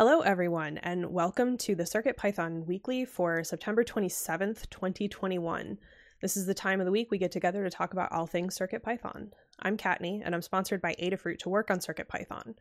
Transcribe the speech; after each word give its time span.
Hello, 0.00 0.20
everyone, 0.20 0.78
and 0.78 1.12
welcome 1.12 1.58
to 1.58 1.74
the 1.74 1.82
CircuitPython 1.82 2.64
Weekly 2.64 3.04
for 3.04 3.44
September 3.44 3.84
27th, 3.84 4.70
2021. 4.70 5.76
This 6.22 6.38
is 6.38 6.46
the 6.46 6.54
time 6.54 6.80
of 6.80 6.86
the 6.86 6.90
week 6.90 7.10
we 7.10 7.18
get 7.18 7.30
together 7.30 7.62
to 7.62 7.68
talk 7.68 7.92
about 7.92 8.10
all 8.10 8.26
things 8.26 8.58
CircuitPython. 8.58 9.28
I'm 9.60 9.76
Kattni, 9.76 10.22
and 10.24 10.34
I'm 10.34 10.40
sponsored 10.40 10.80
by 10.80 10.94
Adafruit 10.94 11.36
to 11.40 11.50
work 11.50 11.70
on 11.70 11.80
CircuitPython. 11.80 12.54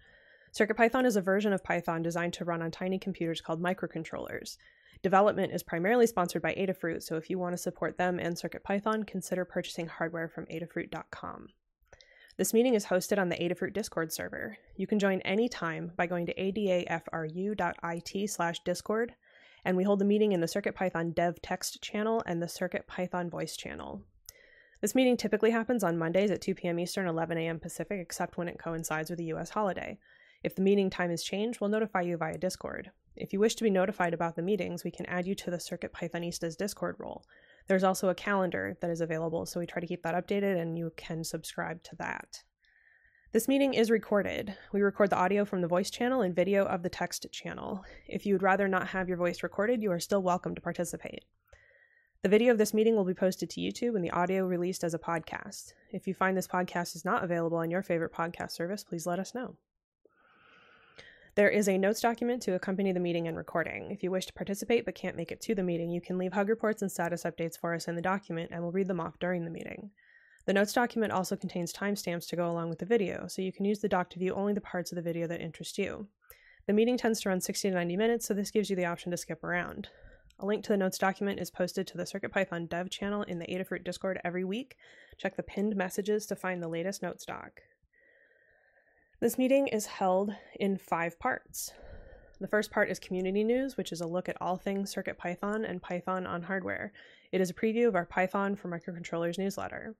CircuitPython 0.53 1.05
is 1.05 1.15
a 1.15 1.21
version 1.21 1.53
of 1.53 1.63
Python 1.63 2.01
designed 2.01 2.33
to 2.33 2.43
run 2.43 2.61
on 2.61 2.71
tiny 2.71 2.99
computers 2.99 3.39
called 3.39 3.63
microcontrollers. 3.63 4.57
Development 5.01 5.53
is 5.53 5.63
primarily 5.63 6.07
sponsored 6.07 6.41
by 6.41 6.53
Adafruit, 6.55 7.03
so 7.03 7.15
if 7.15 7.29
you 7.29 7.39
want 7.39 7.53
to 7.53 7.57
support 7.57 7.97
them 7.97 8.19
and 8.19 8.35
CircuitPython, 8.35 9.07
consider 9.07 9.45
purchasing 9.45 9.87
hardware 9.87 10.27
from 10.27 10.45
adafruit.com. 10.47 11.47
This 12.39 12.53
meeting 12.53 12.73
is 12.73 12.85
hosted 12.85 13.19
on 13.19 13.27
the 13.27 13.35
Adafruit 13.35 13.73
Discord 13.73 14.13
server. 14.13 14.57
You 14.77 14.87
can 14.87 14.97
join 14.97 15.19
anytime 15.23 15.91
by 15.97 16.05
going 16.05 16.25
to 16.27 16.33
adafru.it 16.35 18.29
slash 18.29 18.59
discord, 18.63 19.13
and 19.65 19.75
we 19.75 19.83
hold 19.83 19.99
the 19.99 20.05
meeting 20.05 20.31
in 20.31 20.39
the 20.39 20.47
CircuitPython 20.47 21.13
dev 21.13 21.41
text 21.41 21.81
channel 21.81 22.23
and 22.25 22.41
the 22.41 22.45
CircuitPython 22.45 23.29
voice 23.29 23.57
channel. 23.57 24.03
This 24.79 24.95
meeting 24.95 25.17
typically 25.17 25.51
happens 25.51 25.83
on 25.83 25.97
Mondays 25.97 26.31
at 26.31 26.39
2 26.39 26.55
p.m. 26.55 26.79
Eastern, 26.79 27.07
11 27.09 27.37
a.m. 27.37 27.59
Pacific, 27.59 27.99
except 27.99 28.37
when 28.37 28.47
it 28.47 28.57
coincides 28.57 29.09
with 29.09 29.19
a 29.19 29.23
U.S. 29.23 29.49
holiday. 29.49 29.99
If 30.41 30.55
the 30.55 30.61
meeting 30.61 30.89
time 30.89 31.11
is 31.11 31.25
changed, 31.25 31.59
we'll 31.59 31.69
notify 31.69 32.03
you 32.03 32.15
via 32.15 32.37
Discord. 32.37 32.91
If 33.17 33.33
you 33.33 33.41
wish 33.41 33.55
to 33.55 33.65
be 33.65 33.69
notified 33.69 34.13
about 34.13 34.37
the 34.37 34.41
meetings, 34.41 34.85
we 34.85 34.91
can 34.91 35.05
add 35.07 35.27
you 35.27 35.35
to 35.35 35.51
the 35.51 35.57
CircuitPythonistas 35.57 36.55
Discord 36.55 36.95
role. 36.99 37.25
There's 37.69 37.83
also 37.83 38.09
a 38.09 38.15
calendar 38.15 38.75
that 38.81 38.89
is 38.89 38.99
available, 38.99 39.45
so 39.45 39.59
we 39.59 39.67
try 39.67 39.79
to 39.79 39.85
keep 39.85 40.01
that 40.01 40.15
updated 40.15 40.59
and 40.59 40.75
you 40.75 40.91
can 40.97 41.23
subscribe 41.23 41.83
to 41.83 41.95
that. 41.97 42.41
This 43.31 43.47
meeting 43.47 43.75
is 43.75 43.91
recorded. 43.91 44.55
We 44.73 44.81
record 44.81 45.11
the 45.11 45.19
audio 45.19 45.45
from 45.45 45.61
the 45.61 45.67
voice 45.67 45.91
channel 45.91 46.21
and 46.21 46.35
video 46.35 46.65
of 46.65 46.81
the 46.81 46.89
text 46.89 47.27
channel. 47.31 47.85
If 48.07 48.25
you 48.25 48.33
would 48.33 48.41
rather 48.41 48.67
not 48.67 48.87
have 48.87 49.07
your 49.07 49.17
voice 49.17 49.43
recorded, 49.43 49.83
you 49.83 49.91
are 49.91 49.99
still 49.99 50.23
welcome 50.23 50.55
to 50.55 50.61
participate. 50.61 51.25
The 52.23 52.29
video 52.29 52.51
of 52.51 52.57
this 52.57 52.73
meeting 52.73 52.95
will 52.95 53.05
be 53.05 53.13
posted 53.13 53.51
to 53.51 53.61
YouTube 53.61 53.95
and 53.95 54.03
the 54.03 54.09
audio 54.09 54.47
released 54.47 54.83
as 54.83 54.95
a 54.95 54.99
podcast. 54.99 55.73
If 55.91 56.07
you 56.07 56.15
find 56.15 56.35
this 56.35 56.47
podcast 56.47 56.95
is 56.95 57.05
not 57.05 57.23
available 57.23 57.59
on 57.59 57.69
your 57.69 57.83
favorite 57.83 58.13
podcast 58.13 58.49
service, 58.49 58.83
please 58.83 59.05
let 59.05 59.19
us 59.19 59.35
know. 59.35 59.57
There 61.35 61.49
is 61.49 61.69
a 61.69 61.77
notes 61.77 62.01
document 62.01 62.41
to 62.43 62.55
accompany 62.55 62.91
the 62.91 62.99
meeting 62.99 63.27
and 63.27 63.37
recording. 63.37 63.91
If 63.91 64.03
you 64.03 64.11
wish 64.11 64.25
to 64.25 64.33
participate 64.33 64.83
but 64.83 64.95
can't 64.95 65.15
make 65.15 65.31
it 65.31 65.39
to 65.41 65.55
the 65.55 65.63
meeting, 65.63 65.89
you 65.89 66.01
can 66.01 66.17
leave 66.17 66.33
hug 66.33 66.49
reports 66.49 66.81
and 66.81 66.91
status 66.91 67.23
updates 67.23 67.57
for 67.57 67.73
us 67.73 67.87
in 67.87 67.95
the 67.95 68.01
document 68.01 68.49
and 68.51 68.61
we'll 68.61 68.71
read 68.71 68.87
them 68.87 68.99
off 68.99 69.19
during 69.19 69.45
the 69.45 69.51
meeting. 69.51 69.91
The 70.45 70.53
notes 70.53 70.73
document 70.73 71.13
also 71.13 71.35
contains 71.35 71.71
timestamps 71.71 72.27
to 72.29 72.35
go 72.35 72.49
along 72.49 72.69
with 72.69 72.79
the 72.79 72.85
video, 72.85 73.27
so 73.27 73.43
you 73.43 73.51
can 73.51 73.65
use 73.65 73.79
the 73.79 73.89
doc 73.89 74.09
to 74.11 74.19
view 74.19 74.33
only 74.33 74.53
the 74.53 74.61
parts 74.61 74.91
of 74.91 74.95
the 74.95 75.01
video 75.01 75.27
that 75.27 75.41
interest 75.41 75.77
you. 75.77 76.07
The 76.65 76.73
meeting 76.73 76.97
tends 76.97 77.21
to 77.21 77.29
run 77.29 77.41
60 77.41 77.69
to 77.69 77.75
90 77.75 77.97
minutes, 77.97 78.25
so 78.25 78.33
this 78.33 78.49
gives 78.49 78.69
you 78.69 78.75
the 78.75 78.85
option 78.85 79.11
to 79.11 79.17
skip 79.17 79.43
around. 79.43 79.89
A 80.39 80.45
link 80.45 80.63
to 80.63 80.71
the 80.71 80.77
notes 80.77 80.97
document 80.97 81.39
is 81.39 81.51
posted 81.51 81.85
to 81.87 81.97
the 81.97 82.03
CircuitPython 82.03 82.69
dev 82.69 82.89
channel 82.89 83.23
in 83.23 83.39
the 83.39 83.45
Adafruit 83.45 83.83
Discord 83.83 84.19
every 84.23 84.43
week. 84.43 84.77
Check 85.17 85.35
the 85.35 85.43
pinned 85.43 85.75
messages 85.75 86.25
to 86.25 86.35
find 86.35 86.63
the 86.63 86.67
latest 86.67 87.03
notes 87.03 87.25
doc. 87.25 87.61
This 89.21 89.37
meeting 89.37 89.67
is 89.67 89.85
held 89.85 90.33
in 90.61 90.77
five 90.77 91.19
parts. 91.19 91.73
The 92.39 92.47
first 92.47 92.71
part 92.71 92.89
is 92.89 92.99
community 92.99 93.43
news, 93.43 93.75
which 93.75 93.91
is 93.91 93.99
a 93.99 94.07
look 94.07 94.29
at 94.29 94.37
all 94.39 94.55
things 94.55 94.95
CircuitPython 94.95 95.69
and 95.69 95.81
Python 95.81 96.25
on 96.25 96.43
hardware. 96.43 96.93
It 97.33 97.41
is 97.41 97.49
a 97.49 97.53
preview 97.53 97.89
of 97.89 97.95
our 97.95 98.05
Python 98.05 98.55
for 98.55 98.69
Microcontrollers 98.69 99.37
newsletter. 99.37 99.97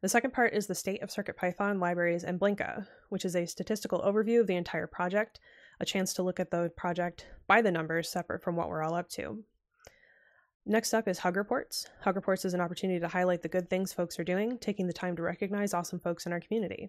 The 0.00 0.08
second 0.08 0.32
part 0.32 0.54
is 0.54 0.68
the 0.68 0.74
state 0.74 1.02
of 1.02 1.10
CircuitPython 1.10 1.78
libraries 1.82 2.24
and 2.24 2.40
Blinka, 2.40 2.86
which 3.10 3.26
is 3.26 3.36
a 3.36 3.44
statistical 3.44 4.00
overview 4.00 4.40
of 4.40 4.46
the 4.46 4.56
entire 4.56 4.86
project, 4.86 5.38
a 5.78 5.84
chance 5.84 6.14
to 6.14 6.22
look 6.22 6.40
at 6.40 6.50
the 6.50 6.72
project 6.78 7.26
by 7.46 7.60
the 7.60 7.70
numbers 7.70 8.08
separate 8.08 8.42
from 8.42 8.56
what 8.56 8.70
we're 8.70 8.82
all 8.82 8.94
up 8.94 9.10
to. 9.10 9.44
Next 10.64 10.94
up 10.94 11.06
is 11.06 11.18
Hug 11.18 11.36
Reports. 11.36 11.90
Hug 12.00 12.16
Reports 12.16 12.46
is 12.46 12.54
an 12.54 12.62
opportunity 12.62 13.00
to 13.00 13.08
highlight 13.08 13.42
the 13.42 13.48
good 13.48 13.68
things 13.68 13.92
folks 13.92 14.18
are 14.18 14.24
doing, 14.24 14.56
taking 14.56 14.86
the 14.86 14.94
time 14.94 15.14
to 15.16 15.22
recognize 15.22 15.74
awesome 15.74 16.00
folks 16.00 16.24
in 16.24 16.32
our 16.32 16.40
community. 16.40 16.88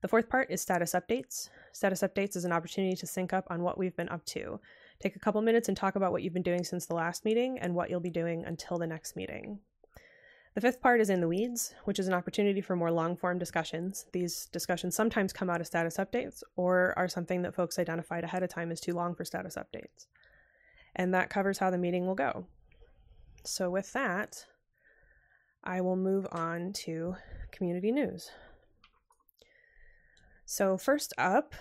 The 0.00 0.08
fourth 0.08 0.28
part 0.28 0.48
is 0.50 0.60
status 0.60 0.92
updates. 0.92 1.48
Status 1.72 2.02
updates 2.02 2.36
is 2.36 2.44
an 2.44 2.52
opportunity 2.52 2.94
to 2.94 3.06
sync 3.06 3.32
up 3.32 3.46
on 3.50 3.62
what 3.62 3.78
we've 3.78 3.96
been 3.96 4.08
up 4.08 4.24
to. 4.26 4.60
Take 5.00 5.16
a 5.16 5.18
couple 5.18 5.42
minutes 5.42 5.66
and 5.66 5.76
talk 5.76 5.96
about 5.96 6.12
what 6.12 6.22
you've 6.22 6.32
been 6.32 6.42
doing 6.42 6.62
since 6.62 6.86
the 6.86 6.94
last 6.94 7.24
meeting 7.24 7.58
and 7.58 7.74
what 7.74 7.90
you'll 7.90 7.98
be 7.98 8.10
doing 8.10 8.44
until 8.44 8.78
the 8.78 8.86
next 8.86 9.16
meeting. 9.16 9.58
The 10.54 10.60
fifth 10.60 10.80
part 10.80 11.00
is 11.00 11.10
in 11.10 11.20
the 11.20 11.28
weeds, 11.28 11.74
which 11.84 11.98
is 11.98 12.06
an 12.06 12.14
opportunity 12.14 12.60
for 12.60 12.76
more 12.76 12.92
long 12.92 13.16
form 13.16 13.38
discussions. 13.38 14.06
These 14.12 14.46
discussions 14.52 14.94
sometimes 14.94 15.32
come 15.32 15.50
out 15.50 15.60
of 15.60 15.66
status 15.66 15.96
updates 15.96 16.42
or 16.54 16.94
are 16.96 17.08
something 17.08 17.42
that 17.42 17.54
folks 17.54 17.78
identified 17.78 18.24
ahead 18.24 18.42
of 18.44 18.50
time 18.50 18.70
as 18.70 18.80
too 18.80 18.92
long 18.92 19.16
for 19.16 19.24
status 19.24 19.56
updates. 19.56 20.06
And 20.94 21.12
that 21.12 21.30
covers 21.30 21.58
how 21.58 21.70
the 21.70 21.78
meeting 21.78 22.06
will 22.06 22.14
go. 22.14 22.46
So, 23.44 23.70
with 23.70 23.92
that, 23.92 24.46
I 25.62 25.80
will 25.80 25.96
move 25.96 26.26
on 26.32 26.72
to 26.84 27.16
community 27.52 27.92
news. 27.92 28.30
So, 30.50 30.78
first 30.78 31.12
up, 31.18 31.54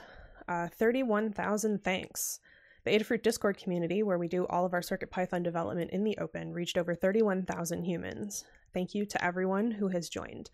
uh, 0.47 0.69
31,000 0.69 1.83
thanks. 1.83 2.39
The 2.85 2.91
Adafruit 2.91 3.21
Discord 3.21 3.57
community, 3.57 4.01
where 4.01 4.17
we 4.17 4.29
do 4.29 4.47
all 4.47 4.65
of 4.65 4.73
our 4.73 4.79
CircuitPython 4.79 5.43
development 5.43 5.91
in 5.91 6.05
the 6.05 6.17
open, 6.19 6.53
reached 6.53 6.77
over 6.77 6.95
31,000 6.95 7.83
humans. 7.83 8.45
Thank 8.73 8.95
you 8.95 9.05
to 9.05 9.21
everyone 9.21 9.71
who 9.71 9.89
has 9.89 10.07
joined. 10.07 10.49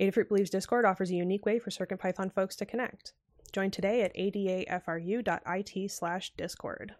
Adafruit 0.00 0.28
believes 0.28 0.50
Discord 0.50 0.84
offers 0.84 1.10
a 1.10 1.16
unique 1.16 1.44
way 1.44 1.58
for 1.58 1.70
CircuitPython 1.70 2.32
folks 2.32 2.54
to 2.56 2.64
connect. 2.64 3.12
Join 3.52 3.72
today 3.72 4.02
at 4.02 4.14
adafru.it 4.14 5.90
slash 5.90 6.32
discord. 6.36 6.94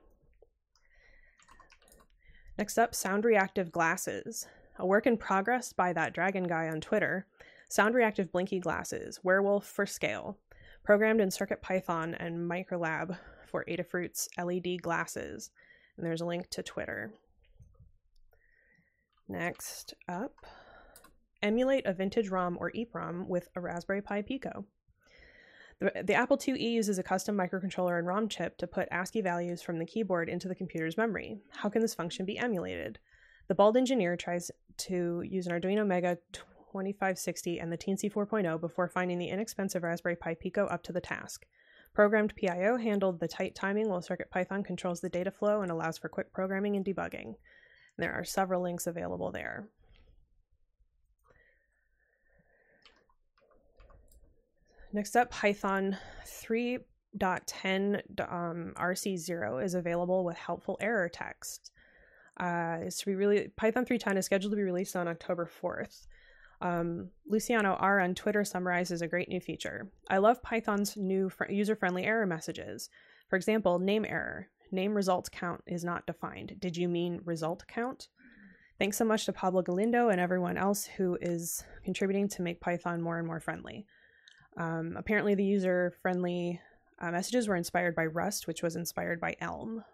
Next 2.59 2.79
up, 2.79 2.97
Sound 2.97 3.25
Reactive 3.25 3.71
Glasses. 3.71 4.49
A 4.81 4.85
work 4.85 5.07
in 5.07 5.19
progress 5.19 5.73
by 5.73 5.93
that 5.93 6.13
dragon 6.13 6.49
guy 6.49 6.69
on 6.69 6.81
Twitter. 6.81 7.29
Sound 7.69 7.95
Reactive 7.95 8.33
Blinky 8.33 8.59
Glasses, 8.59 9.21
Werewolf 9.23 9.67
for 9.67 9.87
Scale 9.87 10.37
programmed 10.85 11.21
in 11.21 11.31
CircuitPython 11.31 12.15
and 12.19 12.51
Microlab 12.51 13.17
for 13.47 13.65
Adafruit's 13.69 14.29
LED 14.39 14.83
glasses. 14.83 15.51
And 15.97 16.07
there's 16.07 16.21
a 16.21 16.27
link 16.27 16.51
to 16.51 16.63
Twitter. 16.63 17.13
Next 19.29 19.95
up, 20.09 20.47
emulate 21.43 21.87
a 21.87 21.95
vintage 21.95 22.29
ROM 22.29 22.59
or 22.61 22.71
EEPROM 22.73 23.27
with 23.27 23.49
a 23.57 23.61
Raspberry 23.61 24.03
Pi 24.03 24.23
Pico. 24.23 24.67
The, 25.81 26.03
the 26.05 26.15
Apple 26.15 26.37
IIe 26.37 26.73
uses 26.73 26.99
a 26.99 27.03
custom 27.03 27.37
microcontroller 27.37 27.99
and 27.99 28.07
ROM 28.07 28.29
chip 28.29 28.59
to 28.59 28.67
put 28.67 28.89
ASCII 28.91 29.23
values 29.23 29.63
from 29.63 29.79
the 29.79 29.87
keyboard 29.87 30.29
into 30.29 30.47
the 30.47 30.55
computer's 30.55 30.97
memory. 30.97 31.39
How 31.51 31.69
can 31.69 31.83
this 31.83 31.95
function 31.95 32.27
be 32.27 32.39
emulated? 32.39 32.99
The 33.49 33.55
bald 33.55 33.77
engineer 33.77 34.17
tries 34.17 34.51
to 34.77 35.23
use 35.27 35.47
an 35.47 35.53
Arduino 35.59 35.87
Mega 35.87 36.19
2560 36.75 37.61
and 37.61 37.71
the 37.71 37.79
Teensy 37.79 38.13
4.0 38.13 38.61
before 38.61 38.89
finding 38.89 39.19
the 39.19 39.29
inexpensive 39.29 39.85
Raspberry 39.85 40.17
Pi 40.17 40.35
Pico 40.35 40.67
up 40.67 40.83
to 40.83 40.93
the 40.93 41.01
task. 41.01 41.47
Programmed 41.95 42.35
PIO 42.35 42.77
handled 42.77 43.21
the 43.21 43.29
tight 43.29 43.55
timing 43.55 43.89
while 43.89 44.01
CircuitPython 44.01 44.65
controls 44.65 45.01
the 45.01 45.09
data 45.09 45.31
flow 45.31 45.63
and 45.63 45.71
allows 45.71 45.99
for 45.99 46.09
quick 46.09 46.33
programming 46.33 46.75
and 46.75 46.85
debugging. 46.85 47.37
There 47.97 48.13
are 48.13 48.25
several 48.25 48.61
links 48.61 48.89
available 48.89 49.31
there. 49.31 49.69
Next 54.93 55.15
up, 55.15 55.31
Python 55.31 55.97
3.10 56.27 58.01
um, 58.33 58.73
RC0 58.77 59.65
is 59.65 59.75
available 59.75 60.25
with 60.25 60.37
helpful 60.37 60.77
error 60.81 61.09
text. 61.09 61.71
Uh, 62.37 62.79
it's 62.81 62.99
to 62.99 63.07
be 63.07 63.15
really 63.15 63.49
Python 63.57 63.85
3.10 63.85 64.17
is 64.17 64.27
scheduled 64.27 64.51
to 64.51 64.57
be 64.57 64.63
released 64.65 64.97
on 64.97 65.07
October 65.07 65.49
4th. 65.63 66.07
Um, 66.65 67.11
Luciano 67.29 67.75
R 67.79 68.01
on 68.01 68.15
Twitter 68.15 68.43
summarizes 68.43 69.03
a 69.03 69.07
great 69.07 69.29
new 69.29 69.39
feature. 69.39 69.91
I 70.09 70.17
love 70.17 70.43
Python's 70.43 70.97
new 70.97 71.29
fr- 71.29 71.51
user 71.51 71.77
friendly 71.77 72.05
error 72.05 72.27
messages. 72.27 72.89
For 73.29 73.37
example, 73.37 73.79
name 73.79 74.07
error. 74.07 74.49
Name 74.73 74.95
results 74.95 75.29
count 75.29 75.63
is 75.67 75.85
not 75.85 76.07
defined. 76.07 76.57
Did 76.59 76.77
you 76.77 76.89
mean 76.89 77.21
result 77.25 77.65
count? 77.69 78.09
Thanks 78.79 78.97
so 78.97 79.05
much 79.05 79.27
to 79.27 79.33
Pablo 79.33 79.61
Galindo 79.61 80.09
and 80.09 80.19
everyone 80.19 80.57
else 80.57 80.87
who 80.87 81.19
is 81.21 81.63
contributing 81.85 82.29
to 82.31 82.43
make 82.43 82.63
Python 82.63 83.03
more 83.03 83.19
and 83.19 83.27
more 83.27 83.41
friendly. 83.41 83.87
Um, 84.57 84.95
apparently, 84.97 85.35
the 85.35 85.45
user 85.45 85.93
friendly 86.01 86.61
uh, 86.99 87.11
messages 87.11 87.47
were 87.47 87.57
inspired 87.57 87.95
by 87.95 88.07
Rust, 88.07 88.47
which 88.47 88.63
was 88.63 88.75
inspired 88.75 89.21
by 89.21 89.37
Elm. 89.39 89.85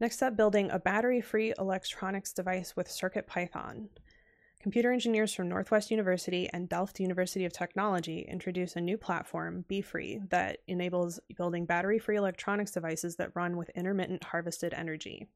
Next 0.00 0.22
up, 0.22 0.36
building 0.36 0.70
a 0.70 0.78
battery-free 0.78 1.54
electronics 1.58 2.32
device 2.32 2.74
with 2.76 2.88
CircuitPython. 2.88 3.88
Computer 4.60 4.92
engineers 4.92 5.32
from 5.32 5.48
Northwest 5.48 5.90
University 5.90 6.48
and 6.52 6.68
Delft 6.68 6.98
University 6.98 7.44
of 7.44 7.52
Technology 7.52 8.26
introduce 8.28 8.76
a 8.76 8.80
new 8.80 8.96
platform, 8.96 9.64
BeFree, 9.70 10.28
that 10.30 10.58
enables 10.66 11.20
building 11.36 11.64
battery-free 11.66 12.16
electronics 12.16 12.72
devices 12.72 13.16
that 13.16 13.30
run 13.34 13.56
with 13.56 13.68
intermittent 13.76 14.24
harvested 14.24 14.74
energy. 14.74 15.28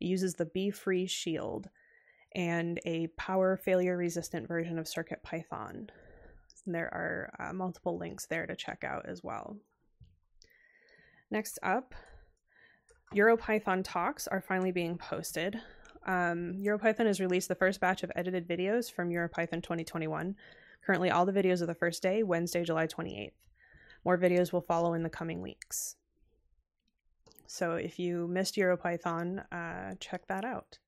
It 0.00 0.06
uses 0.06 0.34
the 0.34 0.46
BeFree 0.46 1.10
Shield 1.10 1.68
and 2.34 2.80
a 2.86 3.08
power 3.18 3.56
failure 3.56 3.96
resistant 3.96 4.46
version 4.48 4.78
of 4.78 4.86
CircuitPython. 4.86 5.88
There 6.66 6.92
are 6.92 7.32
uh, 7.38 7.52
multiple 7.52 7.98
links 7.98 8.26
there 8.26 8.46
to 8.46 8.56
check 8.56 8.84
out 8.84 9.06
as 9.06 9.22
well. 9.22 9.56
Next 11.30 11.58
up, 11.62 11.94
EuroPython 13.14 13.82
talks 13.84 14.26
are 14.26 14.40
finally 14.40 14.72
being 14.72 14.98
posted. 14.98 15.60
Um, 16.06 16.54
EuroPython 16.58 17.06
has 17.06 17.20
released 17.20 17.48
the 17.48 17.54
first 17.54 17.80
batch 17.80 18.02
of 18.02 18.12
edited 18.14 18.46
videos 18.46 18.90
from 18.90 19.10
EuroPython 19.10 19.62
2021. 19.62 20.36
Currently, 20.84 21.10
all 21.10 21.26
the 21.26 21.32
videos 21.32 21.60
of 21.60 21.66
the 21.66 21.74
first 21.74 22.02
day, 22.02 22.22
Wednesday, 22.22 22.64
July 22.64 22.86
28th. 22.86 23.32
More 24.04 24.16
videos 24.16 24.52
will 24.52 24.60
follow 24.60 24.94
in 24.94 25.02
the 25.02 25.10
coming 25.10 25.42
weeks. 25.42 25.96
So 27.46 27.74
if 27.74 27.98
you 27.98 28.28
missed 28.28 28.56
EuroPython, 28.56 29.44
uh, 29.52 29.94
check 30.00 30.26
that 30.28 30.44
out. 30.44 30.78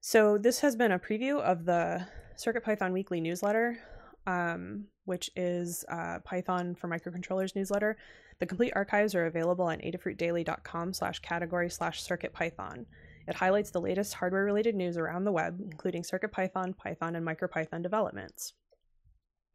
So 0.00 0.38
this 0.38 0.60
has 0.60 0.76
been 0.76 0.92
a 0.92 0.98
preview 0.98 1.40
of 1.40 1.64
the 1.64 2.06
CircuitPython 2.36 2.92
weekly 2.92 3.20
newsletter, 3.20 3.78
um, 4.26 4.86
which 5.04 5.30
is 5.36 5.84
uh, 5.88 6.20
Python 6.24 6.74
for 6.74 6.88
microcontrollers 6.88 7.56
newsletter. 7.56 7.96
The 8.38 8.46
complete 8.46 8.72
archives 8.76 9.14
are 9.14 9.26
available 9.26 9.64
on 9.64 9.78
adafruitdaily.com 9.78 10.92
slash 10.92 11.20
category 11.20 11.70
slash 11.70 12.02
circuitpython. 12.02 12.84
It 13.26 13.34
highlights 13.34 13.70
the 13.70 13.80
latest 13.80 14.14
hardware-related 14.14 14.74
news 14.74 14.96
around 14.96 15.24
the 15.24 15.32
web, 15.32 15.60
including 15.60 16.02
CircuitPython, 16.02 16.76
Python, 16.76 17.16
and 17.16 17.26
MicroPython 17.26 17.82
developments. 17.82 18.52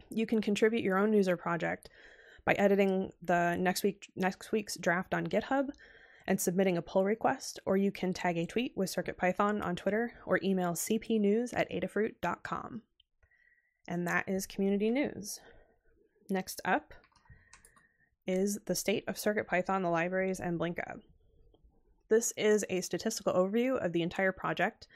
You 0.09 0.25
can 0.25 0.41
contribute 0.41 0.83
your 0.83 0.97
own 0.97 1.11
news 1.11 1.29
or 1.29 1.37
project 1.37 1.89
by 2.43 2.53
editing 2.53 3.11
the 3.21 3.55
next 3.55 3.83
week 3.83 4.11
next 4.15 4.51
week's 4.51 4.75
draft 4.75 5.13
on 5.13 5.27
GitHub 5.27 5.69
and 6.27 6.39
submitting 6.39 6.77
a 6.77 6.81
pull 6.81 7.03
request, 7.03 7.59
or 7.65 7.77
you 7.77 7.91
can 7.91 8.13
tag 8.13 8.37
a 8.37 8.45
tweet 8.45 8.73
with 8.75 8.93
CircuitPython 8.93 9.63
on 9.63 9.75
Twitter 9.75 10.13
or 10.25 10.39
email 10.43 10.73
cpnews 10.73 11.53
at 11.55 11.69
adafruit.com. 11.71 12.81
And 13.87 14.07
that 14.07 14.27
is 14.27 14.45
community 14.45 14.89
news. 14.89 15.39
Next 16.29 16.61
up, 16.65 16.93
is 18.31 18.59
the 18.65 18.75
state 18.75 19.03
of 19.07 19.15
CircuitPython, 19.15 19.81
the 19.81 19.89
libraries, 19.89 20.39
and 20.39 20.59
Blinka. 20.59 20.99
This 22.09 22.33
is 22.37 22.65
a 22.69 22.81
statistical 22.81 23.33
overview 23.33 23.83
of 23.83 23.91
the 23.93 24.01
entire 24.01 24.31
project. 24.31 24.87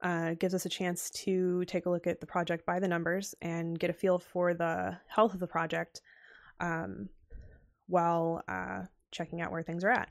Uh, 0.00 0.34
gives 0.34 0.54
us 0.54 0.66
a 0.66 0.68
chance 0.68 1.10
to 1.10 1.64
take 1.66 1.86
a 1.86 1.90
look 1.90 2.06
at 2.06 2.20
the 2.20 2.26
project 2.26 2.66
by 2.66 2.80
the 2.80 2.88
numbers 2.88 3.34
and 3.40 3.78
get 3.78 3.90
a 3.90 3.92
feel 3.92 4.18
for 4.18 4.52
the 4.52 4.96
health 5.06 5.32
of 5.32 5.40
the 5.40 5.46
project 5.46 6.00
um, 6.58 7.08
while 7.86 8.42
uh, 8.48 8.82
checking 9.12 9.40
out 9.40 9.52
where 9.52 9.62
things 9.62 9.84
are 9.84 9.90
at. 9.90 10.08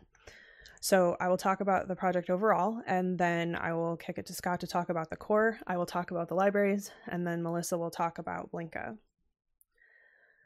So 0.79 1.17
I 1.19 1.27
will 1.27 1.37
talk 1.37 1.61
about 1.61 1.87
the 1.87 1.95
project 1.95 2.29
overall, 2.29 2.81
and 2.87 3.17
then 3.17 3.55
I 3.55 3.73
will 3.73 3.97
kick 3.97 4.17
it 4.17 4.25
to 4.27 4.33
Scott 4.33 4.61
to 4.61 4.67
talk 4.67 4.89
about 4.89 5.09
the 5.09 5.15
core. 5.15 5.59
I 5.67 5.77
will 5.77 5.85
talk 5.85 6.09
about 6.11 6.27
the 6.27 6.35
libraries, 6.35 6.89
and 7.07 7.27
then 7.27 7.43
Melissa 7.43 7.77
will 7.77 7.91
talk 7.91 8.17
about 8.17 8.51
Blinka. 8.51 8.97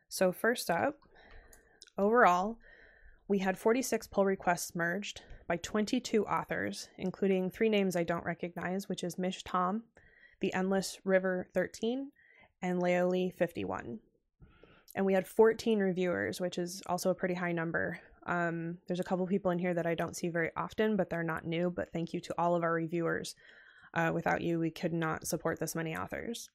So 0.09 0.31
first 0.31 0.69
up, 0.69 0.97
Overall, 1.97 2.57
we 3.27 3.39
had 3.39 3.57
46 3.57 4.07
pull 4.07 4.25
requests 4.25 4.75
merged 4.75 5.21
by 5.47 5.57
22 5.57 6.25
authors, 6.25 6.89
including 6.97 7.50
three 7.50 7.69
names 7.69 7.95
I 7.95 8.03
don't 8.03 8.25
recognize, 8.25 8.89
which 8.89 9.03
is 9.03 9.18
Mish 9.18 9.44
Tom, 9.44 9.83
The 10.42 10.53
Endless 10.53 11.00
River 11.03 11.47
13, 11.53 12.12
and 12.62 12.81
Laoli 12.81 13.33
51. 13.33 14.00
And 14.95 15.06
we 15.06 15.13
had 15.13 15.27
14 15.27 15.80
reviewers, 15.80 16.42
which 16.42 16.57
is 16.57 16.81
also 16.88 17.09
a 17.09 17.15
pretty 17.15 17.33
high 17.33 17.51
number. 17.51 18.00
Um, 18.25 18.77
there's 18.88 19.00
a 19.00 19.03
couple 19.03 19.27
people 19.27 19.51
in 19.51 19.59
here 19.59 19.74
that 19.74 19.86
I 19.86 19.94
don't 19.94 20.15
see 20.15 20.30
very 20.30 20.51
often, 20.56 20.95
but 20.95 21.09
they're 21.09 21.24
not 21.24 21.45
new. 21.45 21.69
But 21.69 21.91
thank 21.91 22.13
you 22.13 22.19
to 22.21 22.36
all 22.38 22.56
of 22.56 22.63
our 22.63 22.74
reviewers. 22.74 23.36
Uh, 23.94 24.12
without 24.13 24.41
you, 24.41 24.59
we 24.59 24.71
could 24.71 24.94
not 24.94 25.27
support 25.27 25.59
this 25.59 25.75
many 25.75 25.95
authors. 25.95 26.50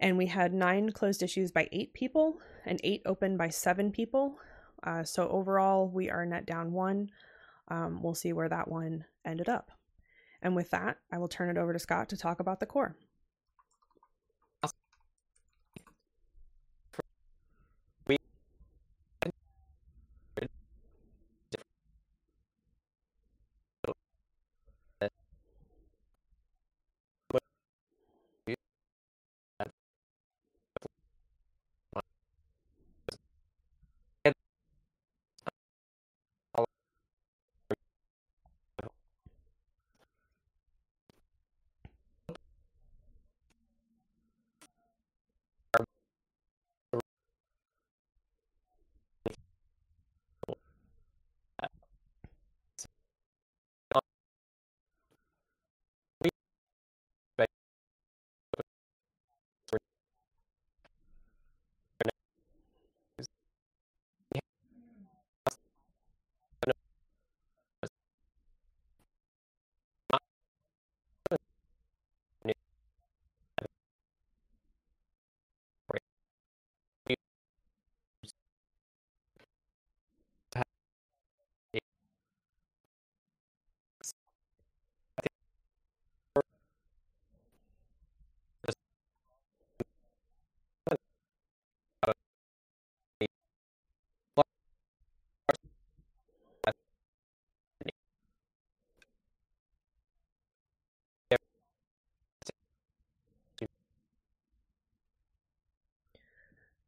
And 0.00 0.18
we 0.18 0.26
had 0.26 0.52
nine 0.52 0.90
closed 0.90 1.22
issues 1.22 1.52
by 1.52 1.68
eight 1.70 1.94
people 1.94 2.40
and 2.66 2.80
eight 2.82 3.02
open 3.06 3.36
by 3.36 3.48
seven 3.48 3.92
people, 3.92 4.36
uh, 4.84 5.04
so 5.04 5.28
overall, 5.28 5.88
we 5.88 6.10
are 6.10 6.26
net 6.26 6.46
down 6.46 6.72
one. 6.72 7.10
Um, 7.68 8.02
we'll 8.02 8.14
see 8.14 8.32
where 8.32 8.48
that 8.48 8.68
one 8.68 9.04
ended 9.24 9.48
up. 9.48 9.70
And 10.42 10.56
with 10.56 10.70
that, 10.70 10.98
I 11.12 11.18
will 11.18 11.28
turn 11.28 11.50
it 11.50 11.58
over 11.58 11.72
to 11.72 11.78
Scott 11.78 12.08
to 12.08 12.16
talk 12.16 12.40
about 12.40 12.60
the 12.60 12.66
core. 12.66 12.96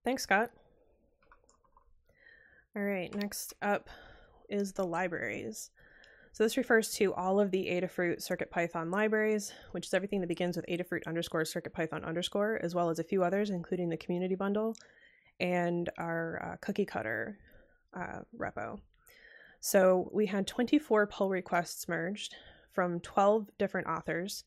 Thanks, 0.04 0.22
Scott. 0.22 0.50
All 2.76 2.82
right, 2.82 3.14
next 3.14 3.54
up 3.62 3.88
is 4.48 4.72
the 4.72 4.84
libraries. 4.84 5.70
So 6.32 6.42
this 6.42 6.56
refers 6.56 6.90
to 6.94 7.14
all 7.14 7.38
of 7.38 7.52
the 7.52 7.66
Adafruit 7.66 8.18
CircuitPython 8.18 8.92
libraries, 8.92 9.52
which 9.70 9.86
is 9.86 9.94
everything 9.94 10.20
that 10.20 10.26
begins 10.26 10.56
with 10.56 10.66
Adafruit 10.66 11.06
underscore 11.06 11.44
CircuitPython 11.44 12.04
underscore, 12.04 12.58
as 12.62 12.74
well 12.74 12.90
as 12.90 12.98
a 12.98 13.04
few 13.04 13.22
others, 13.22 13.50
including 13.50 13.88
the 13.88 13.96
community 13.96 14.34
bundle 14.34 14.74
and 15.40 15.88
our 15.96 16.42
uh, 16.44 16.56
cookie 16.60 16.84
cutter 16.84 17.38
uh, 17.94 18.20
repo. 18.36 18.80
So 19.60 20.10
we 20.12 20.26
had 20.26 20.46
24 20.46 21.06
pull 21.06 21.30
requests 21.30 21.88
merged 21.88 22.34
from 22.72 23.00
12 23.00 23.48
different 23.58 23.86
authors, 23.86 24.44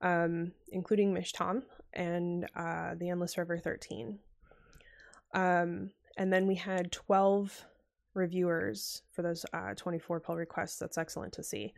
um, 0.00 0.52
including 0.72 1.12
Mish 1.12 1.32
Tom 1.32 1.62
and 1.92 2.46
uh, 2.56 2.94
the 2.96 3.10
Endless 3.10 3.38
River 3.38 3.58
13. 3.58 4.18
Um, 5.34 5.90
and 6.16 6.32
then 6.32 6.46
we 6.46 6.54
had 6.54 6.92
12 6.92 7.66
reviewers 8.14 9.02
for 9.12 9.22
those 9.22 9.44
uh, 9.52 9.74
24 9.74 10.20
pull 10.20 10.36
requests. 10.36 10.78
That's 10.78 10.98
excellent 10.98 11.32
to 11.34 11.42
see. 11.42 11.74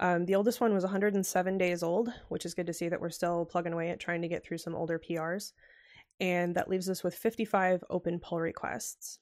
Um, 0.00 0.24
the 0.26 0.34
oldest 0.34 0.60
one 0.60 0.74
was 0.74 0.82
107 0.82 1.58
days 1.58 1.82
old, 1.82 2.12
which 2.28 2.44
is 2.44 2.54
good 2.54 2.66
to 2.66 2.72
see 2.72 2.88
that 2.88 3.00
we're 3.00 3.10
still 3.10 3.44
plugging 3.44 3.72
away 3.72 3.90
at 3.90 4.00
trying 4.00 4.22
to 4.22 4.28
get 4.28 4.44
through 4.44 4.58
some 4.58 4.74
older 4.74 4.98
PRs. 4.98 5.52
And 6.20 6.54
that 6.54 6.68
leaves 6.68 6.88
us 6.88 7.04
with 7.04 7.14
55 7.14 7.84
open 7.90 8.18
pull 8.18 8.40
requests. 8.40 9.18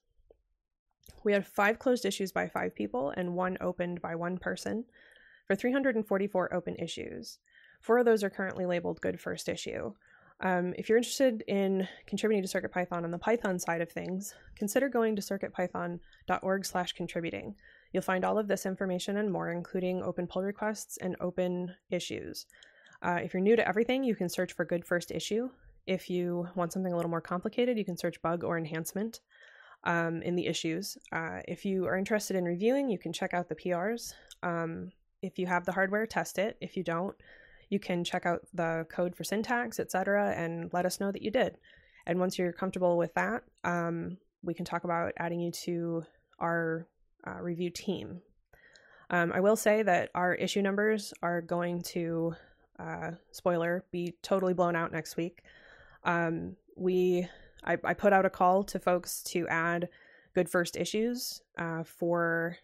We 1.25 1.33
had 1.33 1.47
five 1.47 1.79
closed 1.79 2.05
issues 2.05 2.33
by 2.33 2.49
five 2.49 2.75
people 2.75 3.13
and 3.17 3.35
one 3.35 3.59
opened 3.61 4.01
by 4.01 4.15
one 4.15 4.39
person 4.39 4.85
for 5.47 5.57
344 5.57 6.55
open 6.55 6.77
issues. 6.77 7.39
Four 7.81 7.99
of 7.99 8.05
those 8.05 8.23
are 8.23 8.31
currently 8.31 8.67
labeled 8.67 9.01
good 9.01 9.21
first 9.21 9.49
issue. 9.49 9.93
Um, 10.43 10.75
if 10.77 10.89
you're 10.89 10.99
interested 10.99 11.45
in 11.47 11.87
contributing 12.07 12.45
to 12.45 12.61
CircuitPython 12.61 13.05
on 13.05 13.13
the 13.13 13.19
Python 13.19 13.61
side 13.61 13.81
of 13.81 13.91
things, 13.91 14.35
consider 14.57 14.89
going 14.89 15.15
to 15.15 15.23
circuitpython.org 15.23 16.65
slash 16.67 16.93
contributing. 16.93 17.55
You'll 17.93 18.03
find 18.03 18.25
all 18.25 18.39
of 18.39 18.49
this 18.49 18.67
information 18.67 19.19
and 19.19 19.31
more, 19.31 19.53
including 19.53 20.03
open 20.03 20.27
pull 20.27 20.43
requests 20.43 20.97
and 20.97 21.15
open 21.21 21.75
issues. 21.91 22.47
Uh, 23.03 23.21
if 23.23 23.33
you're 23.33 23.43
new 23.43 23.55
to 23.55 23.67
everything, 23.67 24.03
you 24.03 24.17
can 24.17 24.29
search 24.29 24.53
for 24.53 24.65
Good 24.65 24.85
First 24.85 25.13
Issue. 25.13 25.49
If 25.87 26.11
you 26.11 26.49
want 26.57 26.73
something 26.73 26.93
a 26.93 26.97
little 26.97 27.11
more 27.11 27.21
complicated, 27.21 27.79
you 27.79 27.85
can 27.85 27.97
search 27.97 28.21
bug 28.21 28.43
or 28.43 28.59
enhancement 28.59 29.21
um, 29.85 30.23
in 30.23 30.35
the 30.35 30.47
issues. 30.47 30.97
Uh, 31.13 31.41
if 31.47 31.65
you 31.65 31.87
are 31.87 31.97
interested 31.97 32.37
in 32.37 32.45
reviewing, 32.45 32.89
you 32.89 32.99
can 32.99 33.13
check 33.13 33.33
out 33.33 33.49
the 33.49 33.55
PRs. 33.55 34.15
Um, 34.43 34.91
if 35.23 35.39
you 35.39 35.47
have 35.47 35.65
the 35.65 35.73
hardware, 35.73 36.07
test 36.07 36.39
it. 36.39 36.57
If 36.61 36.77
you 36.77 36.83
don't, 36.83 37.15
you 37.73 37.79
can 37.79 38.05
check 38.05 38.27
out 38.27 38.43
the 38.53 38.87
code 38.91 39.17
for 39.17 39.25
syntax, 39.25 39.81
etc., 39.81 40.35
and 40.37 40.71
let 40.75 40.85
us 40.85 41.01
know 41.01 41.11
that 41.11 41.23
you 41.23 41.31
did. 41.31 41.57
And 42.07 42.21
once 42.21 42.39
you're 42.39 42.53
comfortable 42.53 42.99
with 42.99 43.15
that, 43.15 43.45
um, 43.65 44.19
we 44.43 44.53
can 44.53 44.67
talk 44.67 44.85
about 44.85 45.13
adding 45.17 45.41
you 45.41 45.51
to 45.51 46.05
our 46.39 46.87
uh, 47.27 47.41
review 47.41 47.71
team. 47.71 48.21
Um, 49.09 49.33
I 49.33 49.41
will 49.41 49.57
say 49.57 49.83
that 49.83 50.11
our 50.15 50.35
issue 50.35 50.61
numbers 50.61 51.15
are 51.23 51.41
going 51.41 51.81
to, 51.83 52.35
uh, 52.79 53.13
spoiler, 53.31 53.85
be 53.91 54.15
totally 54.21 54.53
blown 54.53 54.77
out 54.77 54.93
next 54.93 55.17
week. 55.17 55.43
Um, 56.05 56.57
we, 56.77 57.27
I, 57.65 57.79
I, 57.85 57.95
put 57.95 58.13
out 58.13 58.27
a 58.27 58.31
call 58.31 58.65
to 58.65 58.79
folks 58.81 59.23
to 59.25 59.47
add 59.49 59.89
good 60.35 60.49
first 60.49 60.77
issues 60.77 61.41
uh, 61.59 61.85
for 61.85 62.57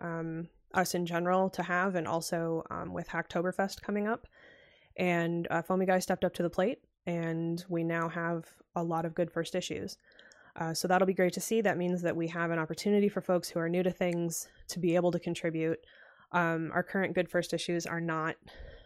um, 0.00 0.48
us 0.74 0.94
in 0.94 1.06
general 1.06 1.48
to 1.50 1.62
have, 1.62 1.94
and 1.94 2.06
also 2.06 2.62
um, 2.70 2.92
with 2.92 3.08
Hacktoberfest 3.08 3.80
coming 3.80 4.06
up. 4.06 4.26
And 4.96 5.46
uh, 5.50 5.62
Foamy 5.62 5.86
Guy 5.86 5.98
stepped 5.98 6.24
up 6.24 6.34
to 6.34 6.42
the 6.42 6.50
plate, 6.50 6.78
and 7.06 7.64
we 7.68 7.82
now 7.84 8.08
have 8.08 8.46
a 8.76 8.82
lot 8.82 9.04
of 9.04 9.14
good 9.14 9.30
first 9.30 9.54
issues. 9.54 9.98
Uh, 10.56 10.72
so 10.72 10.86
that'll 10.86 11.06
be 11.06 11.14
great 11.14 11.32
to 11.32 11.40
see. 11.40 11.60
That 11.60 11.78
means 11.78 12.02
that 12.02 12.14
we 12.14 12.28
have 12.28 12.50
an 12.50 12.58
opportunity 12.58 13.08
for 13.08 13.20
folks 13.20 13.48
who 13.48 13.58
are 13.58 13.68
new 13.68 13.82
to 13.82 13.90
things 13.90 14.48
to 14.68 14.78
be 14.78 14.94
able 14.94 15.10
to 15.10 15.18
contribute. 15.18 15.78
Um, 16.32 16.70
our 16.72 16.82
current 16.82 17.14
good 17.14 17.28
first 17.28 17.52
issues 17.52 17.86
are 17.86 18.00
not 18.00 18.36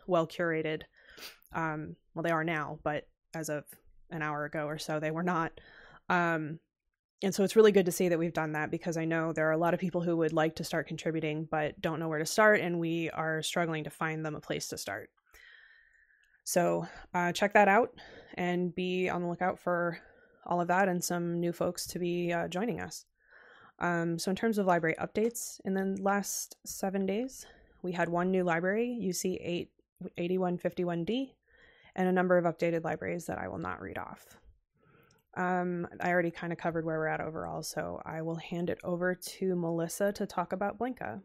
well 0.06 0.26
curated. 0.26 0.82
Um, 1.52 1.96
well, 2.14 2.22
they 2.22 2.30
are 2.30 2.44
now, 2.44 2.78
but 2.82 3.06
as 3.34 3.48
of 3.50 3.64
an 4.10 4.22
hour 4.22 4.44
ago 4.44 4.66
or 4.66 4.78
so, 4.78 4.98
they 4.98 5.10
were 5.10 5.22
not. 5.22 5.52
Um, 6.08 6.58
and 7.22 7.34
so 7.34 7.42
it's 7.42 7.56
really 7.56 7.72
good 7.72 7.86
to 7.86 7.92
see 7.92 8.08
that 8.08 8.18
we've 8.18 8.32
done 8.32 8.52
that 8.52 8.70
because 8.70 8.96
I 8.96 9.04
know 9.04 9.32
there 9.32 9.48
are 9.48 9.52
a 9.52 9.58
lot 9.58 9.74
of 9.74 9.80
people 9.80 10.00
who 10.00 10.16
would 10.18 10.32
like 10.32 10.56
to 10.56 10.64
start 10.64 10.86
contributing 10.86 11.48
but 11.50 11.80
don't 11.80 11.98
know 11.98 12.08
where 12.08 12.20
to 12.20 12.26
start, 12.26 12.60
and 12.60 12.78
we 12.78 13.10
are 13.10 13.42
struggling 13.42 13.84
to 13.84 13.90
find 13.90 14.24
them 14.24 14.34
a 14.34 14.40
place 14.40 14.68
to 14.68 14.78
start. 14.78 15.10
So 16.48 16.88
uh, 17.12 17.30
check 17.32 17.52
that 17.52 17.68
out 17.68 17.92
and 18.32 18.74
be 18.74 19.10
on 19.10 19.20
the 19.20 19.28
lookout 19.28 19.58
for 19.58 19.98
all 20.46 20.62
of 20.62 20.68
that 20.68 20.88
and 20.88 21.04
some 21.04 21.38
new 21.38 21.52
folks 21.52 21.86
to 21.88 21.98
be 21.98 22.32
uh, 22.32 22.48
joining 22.48 22.80
us. 22.80 23.04
Um, 23.80 24.18
so, 24.18 24.30
in 24.30 24.36
terms 24.36 24.56
of 24.56 24.64
library 24.64 24.96
updates, 24.98 25.60
in 25.66 25.74
the 25.74 25.98
last 26.00 26.56
seven 26.64 27.04
days, 27.04 27.44
we 27.82 27.92
had 27.92 28.08
one 28.08 28.30
new 28.30 28.44
library, 28.44 28.98
UC 28.98 29.36
8, 29.42 29.68
8151D, 30.18 31.32
and 31.94 32.08
a 32.08 32.12
number 32.12 32.38
of 32.38 32.46
updated 32.46 32.82
libraries 32.82 33.26
that 33.26 33.36
I 33.36 33.48
will 33.48 33.58
not 33.58 33.82
read 33.82 33.98
off. 33.98 34.38
Um, 35.36 35.86
I 36.00 36.08
already 36.08 36.30
kind 36.30 36.50
of 36.50 36.58
covered 36.58 36.86
where 36.86 36.98
we're 36.98 37.08
at 37.08 37.20
overall, 37.20 37.62
so 37.62 38.00
I 38.06 38.22
will 38.22 38.36
hand 38.36 38.70
it 38.70 38.78
over 38.84 39.14
to 39.14 39.54
Melissa 39.54 40.12
to 40.14 40.24
talk 40.24 40.54
about 40.54 40.78
Blinka. 40.78 41.20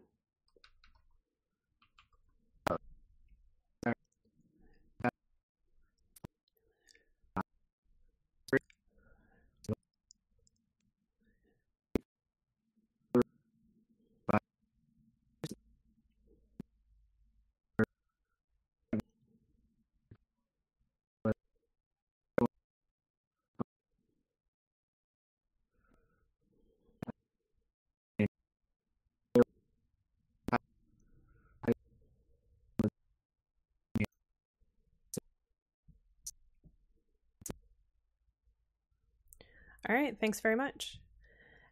All 39.87 39.95
right, 39.95 40.17
thanks 40.19 40.39
very 40.39 40.55
much. 40.55 40.99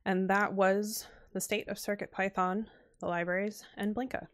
And 0.06 0.30
that 0.30 0.54
was 0.54 1.08
the 1.34 1.40
state 1.40 1.70
of 1.70 1.78
CircuitPython, 1.78 2.66
the 3.00 3.06
libraries, 3.06 3.64
and 3.78 3.96
Blinka. 3.96 4.28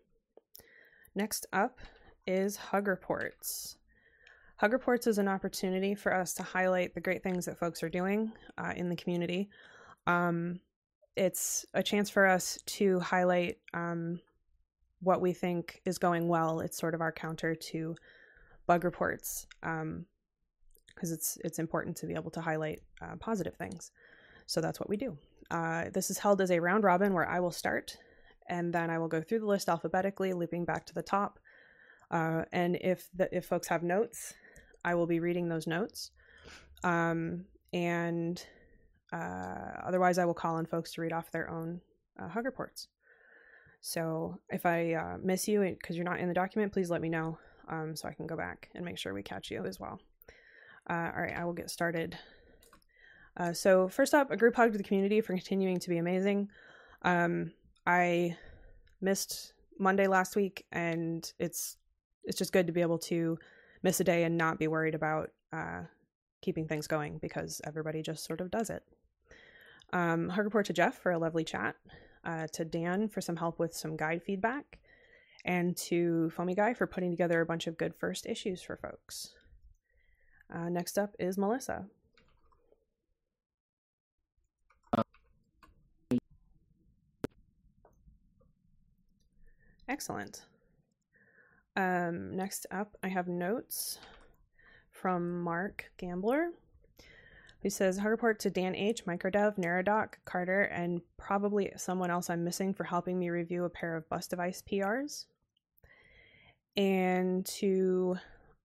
Next 1.13 1.45
up 1.53 1.79
is 2.25 2.55
Hug 2.55 2.87
Reports. 2.87 3.77
Hug 4.57 4.73
Reports 4.73 5.05
is 5.05 5.19
an 5.19 5.27
opportunity 5.27 5.93
for 5.93 6.13
us 6.13 6.33
to 6.35 6.43
highlight 6.43 6.95
the 6.95 7.01
great 7.01 7.21
things 7.21 7.45
that 7.45 7.59
folks 7.59 7.83
are 7.83 7.89
doing 7.89 8.31
uh, 8.57 8.73
in 8.75 8.89
the 8.89 8.95
community. 8.95 9.49
Um, 10.07 10.59
it's 11.15 11.65
a 11.75 11.83
chance 11.83 12.09
for 12.09 12.25
us 12.25 12.57
to 12.65 12.99
highlight 12.99 13.57
um, 13.73 14.19
what 15.01 15.21
we 15.21 15.33
think 15.33 15.81
is 15.85 15.99
going 15.99 16.27
well. 16.27 16.61
It's 16.61 16.77
sort 16.77 16.95
of 16.95 17.01
our 17.01 17.11
counter 17.11 17.53
to 17.53 17.95
bug 18.65 18.83
reports. 18.83 19.45
Um, 19.61 20.05
because 20.97 21.11
it's 21.11 21.37
it's 21.43 21.59
important 21.59 21.95
to 21.97 22.07
be 22.07 22.15
able 22.15 22.31
to 22.31 22.41
highlight 22.41 22.81
uh, 23.01 23.15
positive 23.19 23.55
things. 23.55 23.91
So 24.47 24.61
that's 24.61 24.79
what 24.79 24.89
we 24.89 24.97
do. 24.97 25.17
Uh, 25.51 25.85
this 25.93 26.09
is 26.09 26.17
held 26.17 26.41
as 26.41 26.51
a 26.51 26.59
round 26.59 26.83
robin 26.83 27.13
where 27.13 27.29
I 27.29 27.39
will 27.39 27.51
start, 27.51 27.97
and 28.49 28.73
then 28.73 28.89
I 28.89 28.97
will 28.97 29.07
go 29.07 29.21
through 29.21 29.39
the 29.39 29.45
list 29.45 29.69
alphabetically, 29.69 30.33
looping 30.33 30.65
back 30.65 30.85
to 30.87 30.93
the 30.93 31.03
top. 31.03 31.39
Uh, 32.09 32.43
and 32.51 32.77
if 32.77 33.09
the, 33.13 33.29
if 33.35 33.45
folks 33.45 33.67
have 33.67 33.83
notes, 33.83 34.33
I 34.83 34.95
will 34.95 35.07
be 35.07 35.19
reading 35.19 35.49
those 35.49 35.67
notes. 35.67 36.11
Um, 36.83 37.45
and 37.73 38.43
uh, 39.13 39.81
otherwise, 39.85 40.17
I 40.17 40.25
will 40.25 40.33
call 40.33 40.55
on 40.55 40.65
folks 40.65 40.93
to 40.93 41.01
read 41.01 41.13
off 41.13 41.31
their 41.31 41.49
own 41.49 41.81
uh, 42.19 42.29
hug 42.29 42.45
reports. 42.45 42.87
So 43.81 44.39
if 44.49 44.65
I 44.65 44.93
uh, 44.93 45.17
miss 45.21 45.47
you 45.47 45.61
because 45.61 45.95
you're 45.95 46.05
not 46.05 46.19
in 46.19 46.27
the 46.27 46.33
document, 46.33 46.73
please 46.73 46.89
let 46.89 47.01
me 47.01 47.09
know 47.09 47.37
um, 47.69 47.95
so 47.95 48.07
I 48.07 48.13
can 48.13 48.27
go 48.27 48.35
back 48.35 48.69
and 48.73 48.83
make 48.83 48.97
sure 48.97 49.13
we 49.13 49.23
catch 49.23 49.51
you 49.51 49.65
as 49.65 49.79
well. 49.79 49.99
Uh, 50.89 51.11
all 51.15 51.21
right, 51.21 51.35
I 51.35 51.45
will 51.45 51.53
get 51.53 51.69
started. 51.69 52.17
Uh, 53.35 53.53
so 53.53 53.87
first 53.87 54.13
up, 54.13 54.31
a 54.31 54.37
group 54.37 54.55
hug 54.55 54.71
to 54.71 54.77
the 54.77 54.83
community 54.83 55.21
for 55.21 55.33
continuing 55.33 55.79
to 55.79 55.89
be 55.89 55.97
amazing. 55.97 56.49
Um, 57.03 57.51
I 57.85 58.35
missed 59.01 59.53
Monday 59.79 60.07
last 60.07 60.35
week, 60.35 60.65
and 60.71 61.31
it's 61.39 61.77
it's 62.23 62.37
just 62.37 62.51
good 62.51 62.67
to 62.67 62.73
be 62.73 62.81
able 62.81 62.97
to 62.97 63.37
miss 63.83 63.99
a 63.99 64.03
day 64.03 64.23
and 64.23 64.37
not 64.37 64.59
be 64.59 64.67
worried 64.67 64.95
about 64.95 65.29
uh, 65.53 65.81
keeping 66.41 66.67
things 66.67 66.87
going 66.87 67.19
because 67.19 67.61
everybody 67.63 68.01
just 68.01 68.25
sort 68.25 68.41
of 68.41 68.51
does 68.51 68.69
it. 68.69 68.83
Um, 69.93 70.29
hug 70.29 70.45
report 70.45 70.65
to 70.65 70.73
Jeff 70.73 70.97
for 70.97 71.11
a 71.11 71.17
lovely 71.17 71.43
chat, 71.43 71.75
uh, 72.25 72.47
to 72.53 72.65
Dan 72.65 73.07
for 73.07 73.21
some 73.21 73.37
help 73.37 73.59
with 73.59 73.73
some 73.73 73.95
guide 73.95 74.23
feedback, 74.23 74.79
and 75.45 75.77
to 75.77 76.29
Foamy 76.31 76.55
Guy 76.55 76.73
for 76.73 76.87
putting 76.87 77.11
together 77.11 77.39
a 77.39 77.45
bunch 77.45 77.67
of 77.67 77.77
good 77.77 77.95
first 77.95 78.25
issues 78.25 78.61
for 78.61 78.75
folks. 78.77 79.35
Uh, 80.53 80.69
next 80.69 80.97
up 80.97 81.15
is 81.19 81.37
Melissa. 81.37 81.85
Excellent. 89.89 90.43
Um, 91.75 92.35
next 92.35 92.65
up, 92.71 92.97
I 93.03 93.07
have 93.07 93.27
notes 93.27 93.99
from 94.91 95.41
Mark 95.43 95.91
Gambler, 95.97 96.49
who 97.61 97.69
says, 97.69 97.97
Hug 97.97 98.11
report 98.11 98.39
to 98.39 98.49
Dan 98.49 98.75
H., 98.75 99.05
Microdev, 99.05 99.57
Neradoc, 99.57 100.15
Carter, 100.25 100.63
and 100.63 101.01
probably 101.17 101.71
someone 101.77 102.09
else 102.09 102.29
I'm 102.29 102.43
missing 102.43 102.73
for 102.73 102.83
helping 102.83 103.17
me 103.17 103.29
review 103.29 103.63
a 103.65 103.69
pair 103.69 103.95
of 103.95 104.09
bus 104.09 104.27
device 104.27 104.61
PRs. 104.69 105.25
And 106.75 107.45
to 107.45 108.17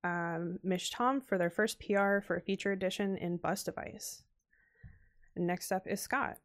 um, 0.05 0.59
Mish 0.63 0.91
Tom 0.91 1.21
for 1.21 1.39
their 1.39 1.51
first 1.51 1.79
PR 1.81 2.21
for 2.21 2.37
a 2.37 2.41
feature 2.41 2.73
edition 2.73 3.17
in 3.17 3.37
Bus 3.37 3.63
Device. 3.63 4.23
Next 5.37 5.73
up 5.73 5.87
is 5.87 6.01
Scott. 6.01 6.39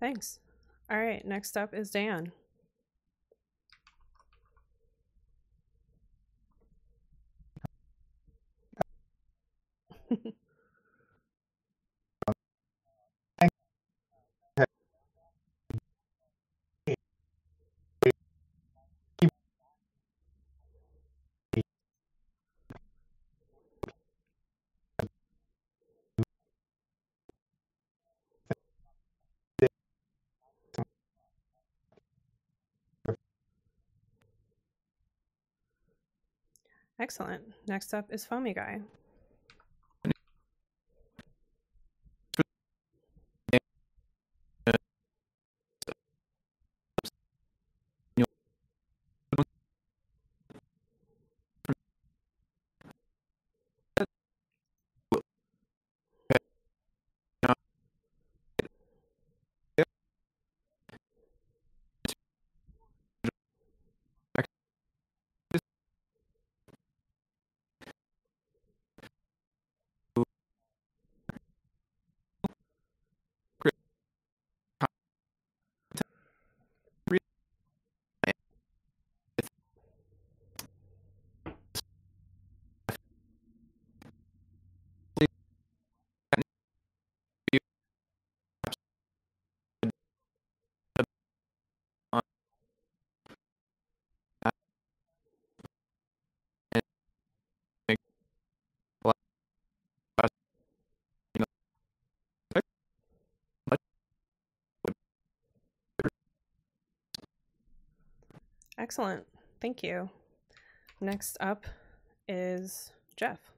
Thanks. 0.00 0.38
All 0.90 0.98
right, 0.98 1.24
next 1.26 1.56
up 1.56 1.72
is 1.72 1.90
Dan. 1.90 2.30
Excellent. 36.98 37.42
Next 37.66 37.92
up 37.92 38.06
is 38.10 38.24
Foamy 38.24 38.54
Guy. 38.54 38.80
Excellent. 108.84 109.24
Thank 109.62 109.82
you. 109.82 110.10
Next 111.00 111.38
up 111.40 111.64
is 112.28 112.92
Jeff. 113.16 113.53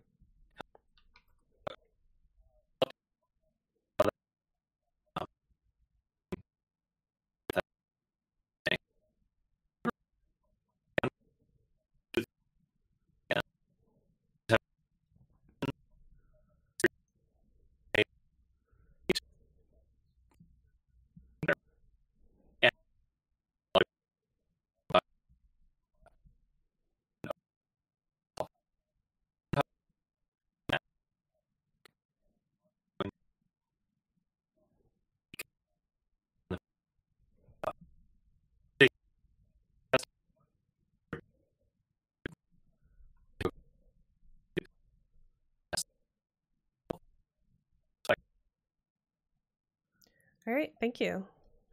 All 50.49 50.55
right, 50.55 50.73
thank 50.81 51.01
you. 51.01 51.27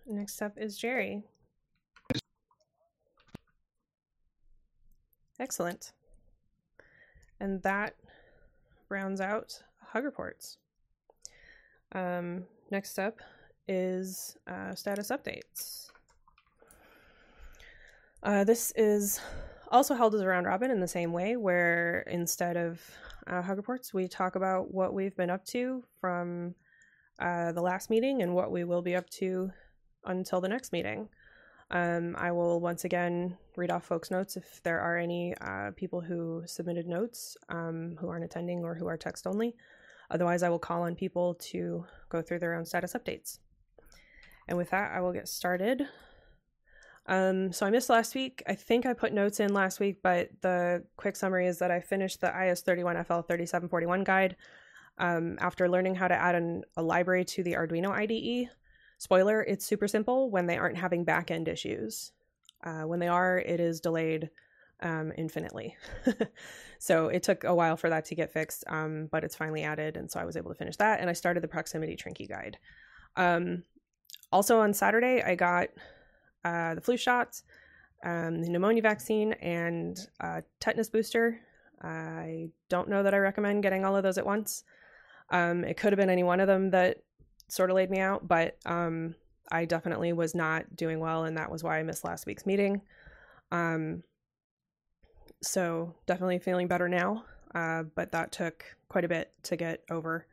Next 0.08 0.42
up 0.42 0.54
is 0.58 0.78
Jerry. 0.78 1.24
Excellent. 5.40 5.92
And 7.40 7.62
that 7.62 7.96
rounds 8.90 9.22
out 9.22 9.62
hug 9.80 10.06
reports. 10.06 10.58
Um, 11.94 12.46
next 12.72 12.98
up 12.98 13.20
is 13.68 14.38
uh, 14.48 14.74
status 14.74 15.10
updates. 15.10 15.90
Uh, 18.24 18.44
this 18.44 18.72
is 18.76 19.20
also 19.72 19.94
held 19.94 20.16
as 20.16 20.22
a 20.22 20.28
round 20.28 20.48
robin 20.48 20.72
in 20.72 20.80
the 20.80 20.88
same 20.88 21.14
way, 21.14 21.36
where 21.36 22.02
instead 22.08 22.58
of 22.58 22.82
uh, 23.28 23.42
hug 23.42 23.58
reports, 23.58 23.94
we 23.94 24.08
talk 24.08 24.36
about 24.36 24.74
what 24.74 24.94
we've 24.94 25.16
been 25.16 25.30
up 25.30 25.46
to 25.46 25.84
from 26.02 26.56
uh, 27.24 27.54
the 27.54 27.62
last 27.62 27.90
meeting 27.90 28.22
and 28.22 28.36
what 28.36 28.52
we 28.52 28.66
will 28.66 28.82
be 28.82 28.96
up 28.96 29.10
to 29.10 29.50
until 30.06 30.42
the 30.42 30.50
next 30.50 30.74
meeting. 30.74 31.08
Um, 31.72 32.16
I 32.18 32.32
will 32.32 32.60
once 32.60 32.84
again 32.84 33.38
read 33.56 33.72
off 33.72 33.86
folks' 33.86 34.12
notes 34.12 34.36
if 34.36 34.62
there 34.64 34.80
are 34.82 34.98
any 34.98 35.34
uh, 35.42 35.72
people 35.76 36.02
who 36.02 36.44
submitted 36.46 36.86
notes 36.86 37.38
um, 37.48 37.96
who 38.00 38.10
aren't 38.10 38.26
attending 38.26 38.64
or 38.64 38.76
who 38.76 38.88
are 38.88 38.98
text 38.98 39.26
only. 39.26 39.56
Otherwise, 40.12 40.44
I 40.44 40.50
will 40.50 40.60
call 40.60 40.84
on 40.84 40.96
people 40.96 41.36
to 41.36 41.86
go 42.10 42.22
through 42.22 42.40
their 42.40 42.54
own 42.56 42.66
status 42.66 42.94
updates. 42.94 43.40
And 44.48 44.58
with 44.58 44.70
that, 44.72 44.92
I 44.92 45.00
will 45.00 45.14
get 45.14 45.30
started. 45.30 45.88
Um, 47.08 47.52
so 47.52 47.66
I 47.66 47.70
missed 47.70 47.90
last 47.90 48.16
week. 48.16 48.44
I 48.46 48.54
think 48.54 48.86
I 48.86 48.94
put 48.94 49.14
notes 49.14 49.40
in 49.40 49.54
last 49.54 49.80
week, 49.80 50.02
but 50.04 50.30
the 50.42 50.84
quick 50.98 51.16
summary 51.16 51.48
is 51.48 51.60
that 51.60 51.72
I 51.72 51.80
finished 51.80 52.22
the 52.22 52.28
IS31FL 52.28 53.28
3741 53.28 54.04
guide 54.04 54.36
um, 54.98 55.38
after 55.40 55.70
learning 55.70 55.96
how 55.96 56.08
to 56.08 56.16
add 56.16 56.36
an, 56.36 56.64
a 56.78 56.84
library 56.84 57.26
to 57.26 57.44
the 57.44 57.54
Arduino 57.54 57.92
IDE. 57.92 58.50
Spoiler, 58.98 59.42
it's 59.44 59.66
super 59.66 59.88
simple 59.88 60.30
when 60.30 60.46
they 60.46 60.58
aren't 60.58 60.78
having 60.78 61.06
backend 61.06 61.48
issues. 61.48 62.12
Uh, 62.64 62.84
when 62.84 63.00
they 63.00 63.08
are, 63.08 63.40
it 63.40 63.60
is 63.60 63.82
delayed 63.82 64.30
um, 64.82 65.12
infinitely. 65.18 65.76
so 66.80 67.08
it 67.08 67.24
took 67.24 67.44
a 67.44 67.54
while 67.54 67.76
for 67.76 67.90
that 67.90 68.06
to 68.06 68.16
get 68.16 68.32
fixed, 68.32 68.64
um, 68.68 69.08
but 69.12 69.24
it's 69.24 69.36
finally 69.36 69.64
added, 69.64 69.98
and 69.98 70.10
so 70.10 70.20
I 70.20 70.26
was 70.26 70.38
able 70.38 70.52
to 70.52 70.58
finish 70.58 70.78
that. 70.78 71.00
And 71.00 71.10
I 71.10 71.14
started 71.14 71.44
the 71.44 71.48
proximity 71.48 71.96
Trinkey 71.96 72.30
guide. 72.30 72.58
Um, 73.16 73.64
also 74.32 74.60
on 74.60 74.74
Saturday, 74.74 75.22
I 75.22 75.36
got 75.36 75.70
uh, 76.44 76.76
the 76.76 76.82
flu 76.82 76.98
shots, 76.98 77.44
um, 78.04 78.42
the 78.42 78.50
pneumonia 78.50 78.82
vaccine, 78.82 79.34
and 79.34 79.98
a 80.20 80.44
tetanus 80.60 80.90
booster. 80.90 81.40
I 81.82 82.50
don't 82.70 82.90
know 82.90 83.04
that 83.04 83.14
I 83.14 83.18
recommend 83.18 83.64
getting 83.64 83.84
all 83.84 83.96
of 83.96 84.04
those 84.04 84.18
at 84.18 84.26
once. 84.26 84.64
Um, 85.30 85.64
it 85.64 85.78
could 85.78 85.92
have 85.94 85.98
been 85.98 86.10
any 86.10 86.24
one 86.24 86.40
of 86.40 86.48
them 86.48 86.72
that 86.72 86.98
sort 87.48 87.70
of 87.70 87.76
laid 87.76 87.90
me 87.90 88.00
out, 88.00 88.28
but 88.28 88.58
um, 88.66 89.16
I 89.52 89.66
definitely 89.66 90.14
was 90.14 90.36
not 90.36 90.76
doing 90.76 91.00
well, 91.00 91.26
and 91.26 91.38
that 91.38 91.52
was 91.52 91.64
why 91.64 91.80
I 91.80 91.84
missed 91.84 92.04
last 92.04 92.26
week's 92.26 92.46
meeting. 92.46 92.82
Um, 93.52 94.04
so 95.42 95.94
definitely 96.06 96.40
feeling 96.40 96.68
better 96.68 96.88
now, 96.88 97.26
uh, 97.54 97.84
but 97.96 98.12
that 98.12 98.32
took 98.32 98.66
quite 98.90 99.06
a 99.06 99.10
bit 99.10 99.32
to 99.44 99.56
get 99.56 99.84
over. 99.90 100.26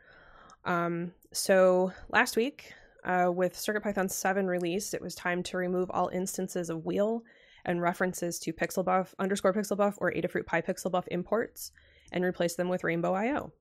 Um, 0.64 1.12
so 1.32 1.92
last 2.10 2.36
week, 2.36 2.72
uh, 3.04 3.30
with 3.34 3.54
CircuitPython 3.54 4.10
7 4.10 4.46
released, 4.46 4.94
it 4.94 5.00
was 5.00 5.14
time 5.14 5.42
to 5.44 5.56
remove 5.56 5.90
all 5.90 6.08
instances 6.08 6.70
of 6.70 6.84
wheel 6.84 7.22
and 7.64 7.82
references 7.82 8.38
to 8.40 8.52
pixelbuf 8.52 9.08
underscore 9.18 9.52
pixelbuf 9.52 9.94
or 9.98 10.12
Adafruit 10.12 10.44
PyPixelBuf 10.44 11.04
imports 11.10 11.72
and 12.12 12.24
replace 12.24 12.54
them 12.54 12.68
with 12.68 12.84
Rainbow 12.84 13.14
IO. 13.14 13.52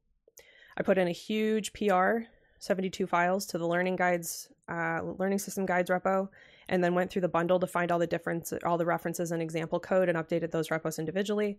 I 0.80 0.84
put 0.84 0.98
in 0.98 1.10
a 1.10 1.12
huge 1.12 1.74
PR, 1.74 2.20
72 2.60 3.06
files 3.06 3.46
to 3.48 3.58
the 3.58 3.68
learning 3.68 3.98
guides, 3.98 4.50
uh, 4.70 5.02
learning 5.18 5.40
system 5.40 5.66
guides 5.66 5.90
repo, 5.90 6.30
and 6.70 6.82
then 6.82 6.96
went 6.96 7.12
through 7.12 7.24
the 7.24 7.28
bundle 7.28 7.60
to 7.60 7.68
find 7.68 7.92
all 7.92 8.00
the 8.00 8.08
difference, 8.08 8.54
all 8.66 8.78
the 8.78 8.86
references 8.86 9.32
and 9.32 9.42
example 9.42 9.80
code 9.80 10.08
and 10.08 10.18
updated 10.18 10.52
those 10.52 10.72
repos 10.72 10.98
individually. 10.98 11.58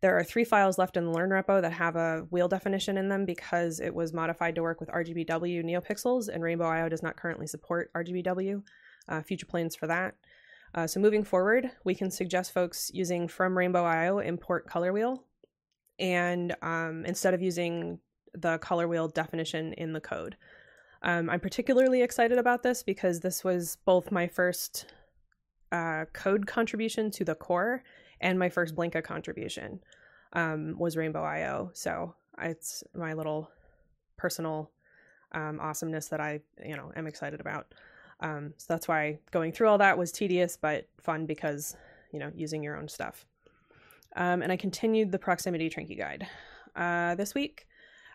There 0.00 0.16
are 0.16 0.24
three 0.24 0.44
files 0.44 0.78
left 0.78 0.96
in 0.96 1.04
the 1.04 1.12
learn 1.12 1.30
repo 1.30 1.60
that 1.60 1.72
have 1.72 1.96
a 1.96 2.26
wheel 2.30 2.48
definition 2.48 2.96
in 2.96 3.08
them 3.08 3.26
because 3.26 3.78
it 3.78 3.94
was 3.94 4.12
modified 4.12 4.54
to 4.54 4.62
work 4.62 4.80
with 4.80 4.88
RGBW 4.88 5.62
NeoPixels 5.64 6.28
and 6.28 6.42
Rainbow 6.42 6.64
IO 6.64 6.88
does 6.88 7.02
not 7.02 7.16
currently 7.16 7.46
support 7.46 7.92
RGBW. 7.92 8.62
Uh, 9.08 9.20
future 9.20 9.46
plans 9.46 9.76
for 9.76 9.86
that. 9.86 10.14
Uh, 10.74 10.86
so 10.86 10.98
moving 10.98 11.24
forward, 11.24 11.70
we 11.84 11.94
can 11.94 12.10
suggest 12.10 12.52
folks 12.52 12.90
using 12.94 13.28
from 13.28 13.56
Rainbow 13.56 13.84
IO 13.84 14.20
import 14.20 14.66
color 14.66 14.92
wheel, 14.92 15.24
and 15.98 16.56
um, 16.62 17.04
instead 17.04 17.34
of 17.34 17.42
using 17.42 17.98
the 18.34 18.58
color 18.58 18.88
wheel 18.88 19.08
definition 19.08 19.72
in 19.74 19.92
the 19.92 20.00
code. 20.00 20.36
Um, 21.02 21.28
I'm 21.28 21.40
particularly 21.40 22.02
excited 22.02 22.38
about 22.38 22.62
this 22.62 22.82
because 22.82 23.20
this 23.20 23.42
was 23.42 23.76
both 23.84 24.12
my 24.12 24.28
first 24.28 24.86
uh, 25.72 26.04
code 26.12 26.46
contribution 26.46 27.10
to 27.10 27.24
the 27.24 27.34
core 27.34 27.82
and 28.20 28.38
my 28.38 28.48
first 28.48 28.76
Blinka 28.76 29.02
contribution 29.02 29.80
um, 30.32 30.76
was 30.78 30.96
Rainbow 30.96 31.22
IO. 31.22 31.70
So 31.74 32.14
it's 32.40 32.84
my 32.94 33.14
little 33.14 33.50
personal 34.16 34.70
um, 35.32 35.58
awesomeness 35.60 36.08
that 36.08 36.20
I, 36.20 36.40
you 36.64 36.76
know, 36.76 36.92
am 36.94 37.06
excited 37.06 37.40
about. 37.40 37.74
Um, 38.20 38.54
so 38.56 38.66
that's 38.68 38.86
why 38.86 39.18
going 39.32 39.52
through 39.52 39.68
all 39.68 39.78
that 39.78 39.98
was 39.98 40.12
tedious 40.12 40.56
but 40.56 40.86
fun 41.00 41.26
because, 41.26 41.76
you 42.12 42.20
know, 42.20 42.30
using 42.34 42.62
your 42.62 42.76
own 42.76 42.88
stuff. 42.88 43.26
Um, 44.14 44.42
and 44.42 44.52
I 44.52 44.56
continued 44.56 45.10
the 45.10 45.18
proximity 45.18 45.68
Trinkey 45.68 45.98
guide. 45.98 46.26
Uh, 46.76 47.14
this 47.16 47.34
week, 47.34 47.66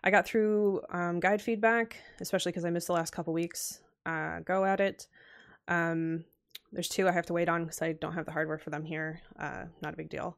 I 0.08 0.10
got 0.10 0.26
through 0.26 0.80
um, 0.90 1.20
guide 1.20 1.42
feedback, 1.42 1.98
especially 2.22 2.54
because 2.54 2.64
I 2.64 2.70
missed 2.70 2.88
the 2.88 2.94
last 2.94 3.12
couple 3.12 3.34
weeks. 3.34 3.82
Uh, 4.06 4.40
go 4.40 4.64
at 4.64 4.80
it. 4.80 5.06
Um, 5.68 6.24
there's 6.72 6.88
two 6.88 7.10
I 7.10 7.12
have 7.12 7.26
to 7.26 7.34
wait 7.34 7.50
on 7.50 7.66
because 7.66 7.82
I 7.82 7.92
don't 7.92 8.14
have 8.14 8.24
the 8.24 8.32
hardware 8.32 8.58
for 8.58 8.70
them 8.70 8.86
here. 8.86 9.20
Uh, 9.38 9.66
not 9.82 9.94
a 9.94 9.98
big 9.98 10.10
deal. 10.10 10.38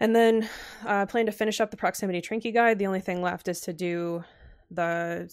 And 0.00 0.16
then 0.16 0.48
I 0.82 1.02
uh, 1.02 1.06
plan 1.06 1.26
to 1.26 1.32
finish 1.32 1.60
up 1.60 1.70
the 1.70 1.76
proximity 1.76 2.22
Trinkey 2.22 2.54
guide. 2.54 2.78
The 2.78 2.86
only 2.86 3.02
thing 3.02 3.20
left 3.20 3.48
is 3.48 3.60
to 3.60 3.74
do 3.74 4.24
the 4.70 5.30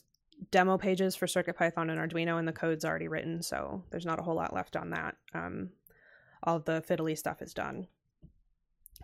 demo 0.52 0.78
pages 0.78 1.16
for 1.16 1.26
CircuitPython 1.26 1.90
and 1.90 2.00
Arduino, 2.02 2.38
and 2.38 2.46
the 2.46 2.52
code's 2.52 2.84
already 2.84 3.08
written, 3.08 3.42
so 3.42 3.82
there's 3.92 4.06
not 4.06 4.20
a 4.20 4.24
whole 4.24 4.36
lot 4.36 4.54
left 4.54 4.76
on 4.76 4.90
that. 4.90 5.16
Um, 5.34 5.70
all 6.44 6.60
the 6.60 6.84
fiddly 6.86 7.18
stuff 7.18 7.42
is 7.42 7.54
done. 7.54 7.88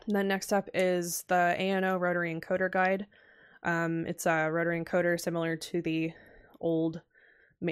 And 0.05 0.13
then 0.17 0.27
next 0.27 0.51
up 0.51 0.67
is 0.73 1.23
the 1.29 1.55
ANO 1.57 1.97
rotary 1.97 2.35
encoder 2.35 2.69
guide. 2.69 3.07
Um, 3.65 4.05
it's 4.05 4.27
a 4.27 4.49
rotary 4.49 4.81
encoder 4.81 5.19
similar 5.19 5.57
to 5.57 5.81
the 5.81 6.13
old, 6.61 7.01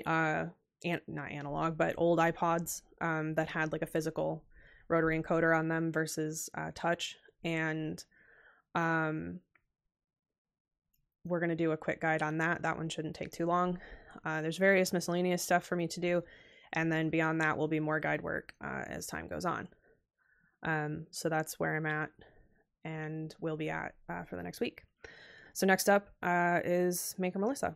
uh, 0.05 0.45
an- 0.83 1.01
not 1.07 1.31
analog, 1.31 1.77
but 1.77 1.93
old 1.97 2.19
iPods 2.19 2.81
um, 2.99 3.35
that 3.35 3.47
had 3.47 3.71
like 3.71 3.83
a 3.83 3.87
physical 3.87 4.43
rotary 4.89 5.21
encoder 5.21 5.57
on 5.57 5.67
them 5.67 5.91
versus 5.91 6.49
uh, 6.57 6.71
touch. 6.73 7.15
And 7.43 8.03
um, 8.73 9.39
we're 11.25 11.39
going 11.39 11.49
to 11.49 11.55
do 11.55 11.71
a 11.71 11.77
quick 11.77 12.01
guide 12.01 12.23
on 12.23 12.39
that. 12.39 12.63
That 12.63 12.77
one 12.77 12.89
shouldn't 12.89 13.15
take 13.15 13.31
too 13.31 13.45
long. 13.45 13.79
Uh, 14.25 14.41
there's 14.41 14.57
various 14.57 14.93
miscellaneous 14.93 15.43
stuff 15.43 15.63
for 15.63 15.75
me 15.75 15.87
to 15.87 15.99
do. 15.99 16.23
And 16.73 16.91
then 16.91 17.11
beyond 17.11 17.39
that 17.41 17.57
will 17.57 17.67
be 17.67 17.79
more 17.79 17.99
guide 17.99 18.23
work 18.23 18.53
uh, 18.63 18.83
as 18.87 19.05
time 19.05 19.27
goes 19.27 19.45
on. 19.45 19.67
Um, 20.63 21.05
so 21.11 21.29
that's 21.29 21.59
where 21.59 21.75
I'm 21.75 21.85
at 21.85 22.09
and 22.83 23.33
will 23.39 23.57
be 23.57 23.69
at 23.69 23.93
uh, 24.09 24.23
for 24.23 24.37
the 24.37 24.43
next 24.43 24.59
week. 24.59 24.81
So 25.53 25.65
next 25.65 25.87
up 25.89 26.09
uh, 26.21 26.59
is 26.63 27.15
Maker 27.17 27.39
Melissa. 27.39 27.75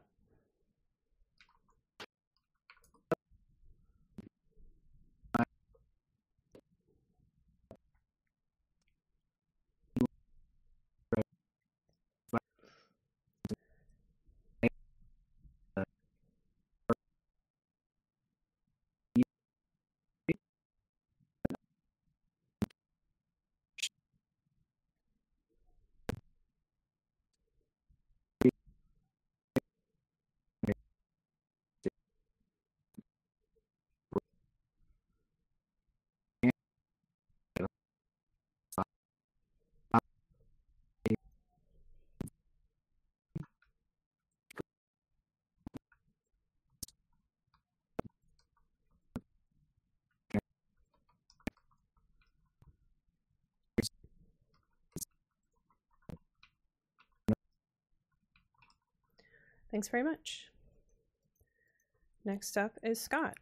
Thanks 59.71 59.87
very 59.89 60.03
much. 60.03 60.47
Next 62.25 62.57
up 62.57 62.77
is 62.83 62.99
Scott. 62.99 63.35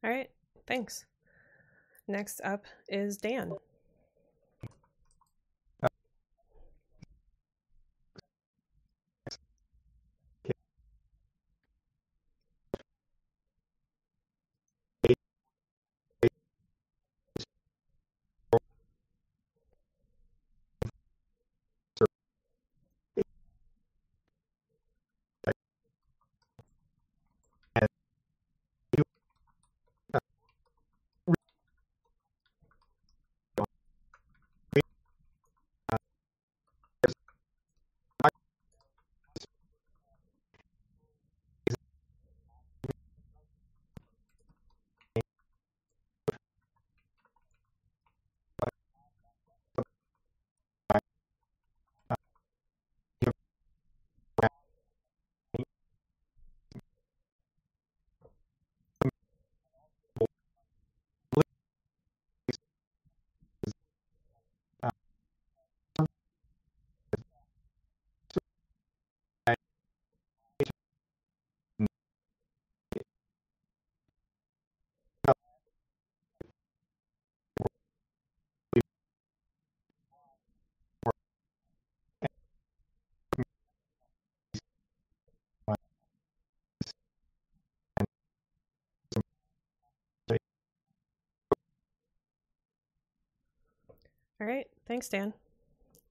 All 0.05 0.11
right, 0.11 0.29
thanks. 0.67 1.07
Next 2.07 2.43
up 2.45 2.67
is 2.88 3.17
Dan. 3.17 3.53
All 94.44 94.50
right. 94.50 94.66
Thanks, 94.87 95.09
Dan. 95.09 95.33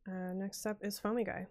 Uh, 0.07 0.33
next 0.33 0.65
up 0.65 0.77
is 0.81 0.97
Foamy 0.97 1.23
Guy. 1.23 1.45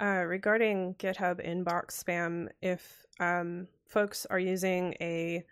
Uh, 0.00 0.24
regarding 0.26 0.94
GitHub 0.94 1.44
inbox 1.44 2.02
spam, 2.02 2.48
if 2.62 3.04
um, 3.18 3.66
folks 3.86 4.26
are 4.30 4.38
using 4.38 4.94
a 5.00 5.44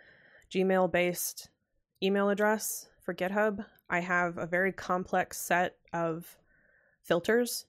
Gmail 0.52 0.90
based 0.92 1.48
email 2.02 2.30
address 2.30 2.88
for 3.02 3.12
GitHub, 3.12 3.64
I 3.90 4.00
have 4.00 4.38
a 4.38 4.46
very 4.46 4.72
complex 4.72 5.40
set 5.40 5.76
of 5.92 6.36
filters 7.02 7.66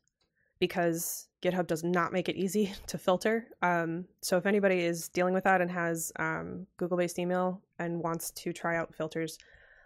because 0.60 1.28
GitHub 1.42 1.68
does 1.68 1.84
not 1.84 2.14
make 2.14 2.30
it 2.30 2.36
easy 2.36 2.74
to 2.88 2.98
filter. 2.98 3.48
Um, 3.62 4.06
so 4.22 4.38
if 4.38 4.46
anybody 4.46 4.80
is 4.80 5.10
dealing 5.10 5.34
with 5.34 5.46
that 5.46 5.62
and 5.62 5.72
has 5.72 6.12
um, 6.18 6.68
Google 6.78 6.98
based 6.98 7.20
email 7.20 7.62
and 7.80 8.02
wants 8.04 8.32
to 8.32 8.54
try 8.54 8.78
out 8.78 8.94
filters, 8.94 9.38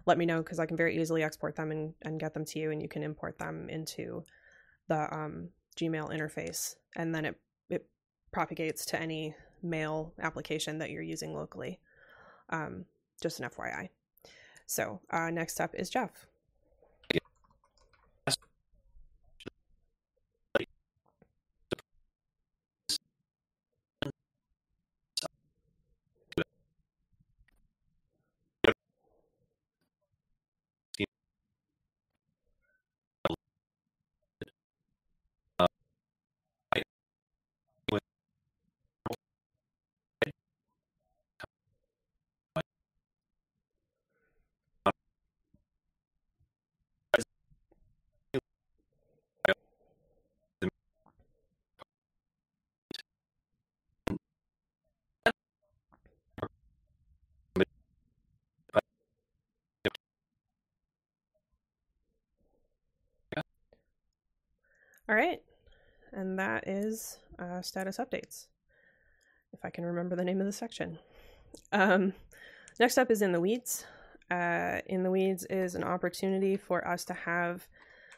let 0.06 0.18
me 0.18 0.26
know 0.26 0.42
because 0.42 0.60
I 0.60 0.66
can 0.66 0.78
very 0.78 1.00
easily 1.00 1.24
export 1.24 1.56
them 1.56 1.72
and, 1.72 1.94
and 2.02 2.20
get 2.20 2.34
them 2.34 2.46
to 2.46 2.60
you, 2.60 2.72
and 2.72 2.82
you 2.82 2.88
can 2.88 3.04
import 3.04 3.38
them 3.38 3.70
into 3.70 4.24
the 4.88 5.14
um, 5.14 5.50
Gmail 5.78 6.10
interface, 6.10 6.76
and 6.96 7.14
then 7.14 7.26
it 7.26 7.36
it 7.70 7.86
propagates 8.32 8.86
to 8.88 9.02
any 9.02 9.36
mail 9.62 10.14
application 10.20 10.80
that 10.80 10.90
you're 10.90 11.02
using 11.02 11.36
locally. 11.36 11.80
Um, 12.50 12.86
just 13.22 13.40
an 13.40 13.50
FYI. 13.50 13.90
So 14.66 15.00
uh, 15.10 15.30
next 15.30 15.60
up 15.60 15.76
is 15.76 15.90
Jeff. 15.90 16.26
All 65.12 65.18
right. 65.18 65.42
And 66.14 66.40
that 66.40 66.70
is 66.70 67.18
uh, 67.38 67.62
status 67.62 67.98
updates, 67.98 68.48
if 69.52 69.60
I 69.66 69.70
can 69.70 69.84
remember 69.84 70.16
the 70.16 70.24
name 70.24 70.40
of 70.40 70.46
the 70.46 70.54
section. 70.54 70.98
Um, 71.74 72.14
next 72.80 72.98
up 72.98 73.12
is 73.12 73.22
In 73.22 73.34
the 73.34 73.40
Weeds. 73.42 73.84
Uh, 74.30 74.80
in 74.86 75.04
the 75.04 75.12
Weeds 75.12 75.44
is 75.50 75.76
an 75.76 75.84
opportunity 75.84 76.56
for 76.56 76.88
us 76.88 77.04
to 77.06 77.14
have 77.14 77.68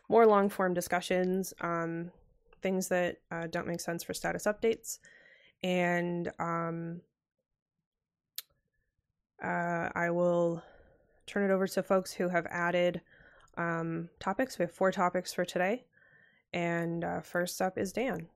more 0.08 0.28
long 0.28 0.50
form 0.50 0.76
discussions 0.76 1.52
on 1.62 2.12
things 2.62 2.90
that 2.90 3.18
uh, 3.32 3.48
don't 3.48 3.66
make 3.66 3.82
sense 3.82 4.04
for 4.04 4.14
status 4.14 4.44
updates. 4.44 5.00
And 5.64 6.32
um, 6.38 7.02
uh, 9.44 9.90
I 9.96 10.12
will 10.12 10.62
turn 11.26 11.50
it 11.50 11.52
over 11.52 11.66
to 11.66 11.82
folks 11.82 12.14
who 12.14 12.30
have 12.30 12.46
added 12.52 13.02
um, 13.58 14.10
topics. 14.20 14.60
We 14.60 14.64
have 14.64 14.72
four 14.72 14.92
topics 14.92 15.34
for 15.34 15.44
today. 15.44 15.86
And 16.54 17.04
uh, 17.04 17.22
first 17.22 17.62
up 17.62 17.78
is 17.78 17.92
Dan. 17.94 18.28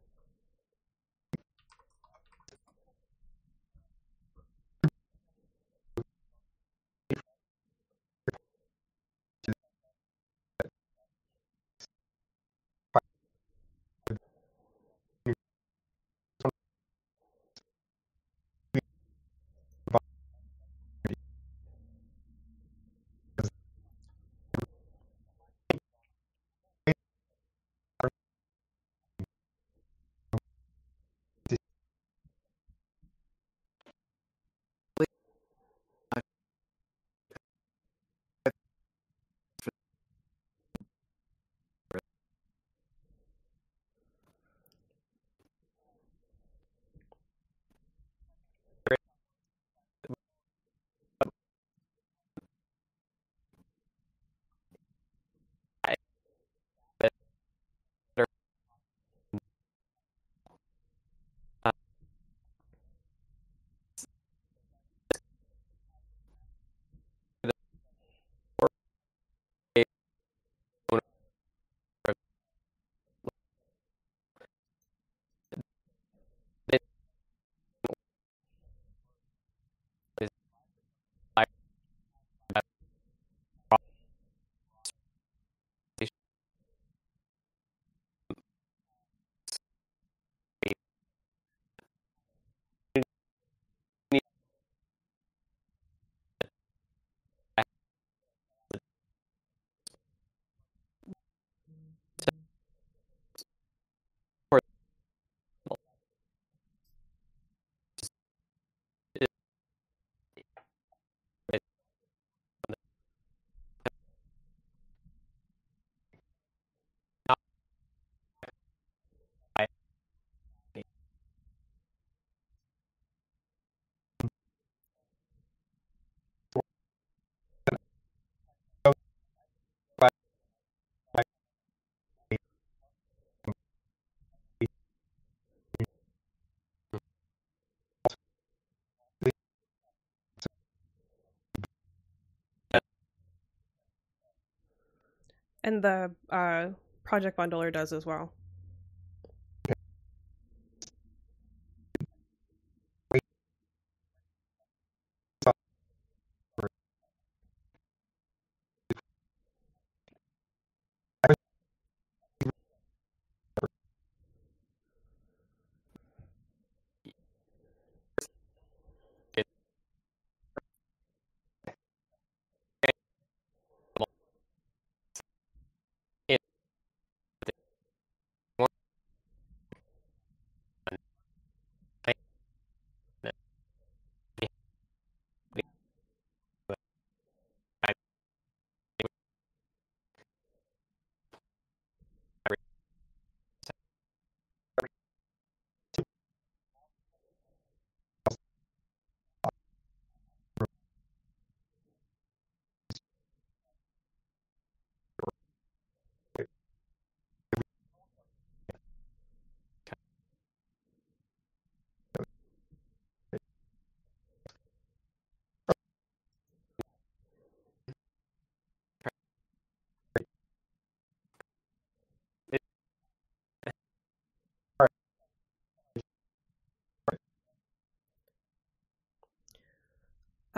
And 145.67 145.84
the 145.84 146.12
uh, 146.30 146.69
project 147.03 147.38
bundler 147.38 147.73
does 147.73 147.91
as 147.91 148.06
well. 148.06 148.32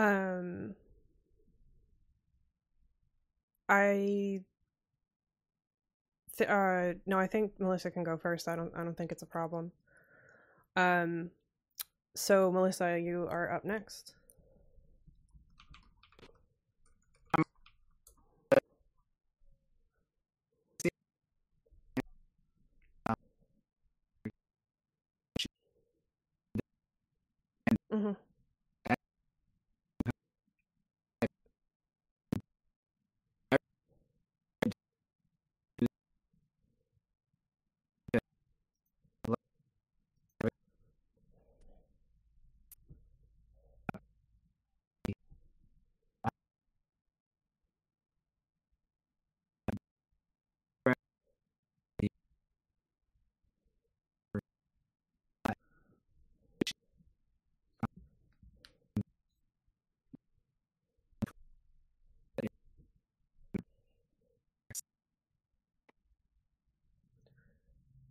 Um, 0.00 0.74
I 3.68 4.42
th- 6.36 6.50
uh 6.50 6.94
no, 7.06 7.18
I 7.18 7.26
think 7.28 7.58
Melissa 7.60 7.90
can 7.90 8.02
go 8.04 8.16
first. 8.16 8.48
I 8.48 8.56
don't 8.56 8.72
I 8.76 8.84
don't 8.84 8.96
think 8.96 9.12
it's 9.12 9.22
a 9.22 9.26
problem. 9.26 9.72
Um, 10.76 11.30
so 12.14 12.50
Melissa, 12.52 12.98
you 13.00 13.28
are 13.30 13.52
up 13.52 13.64
next. 13.64 14.14
Mm-hmm. 27.92 28.12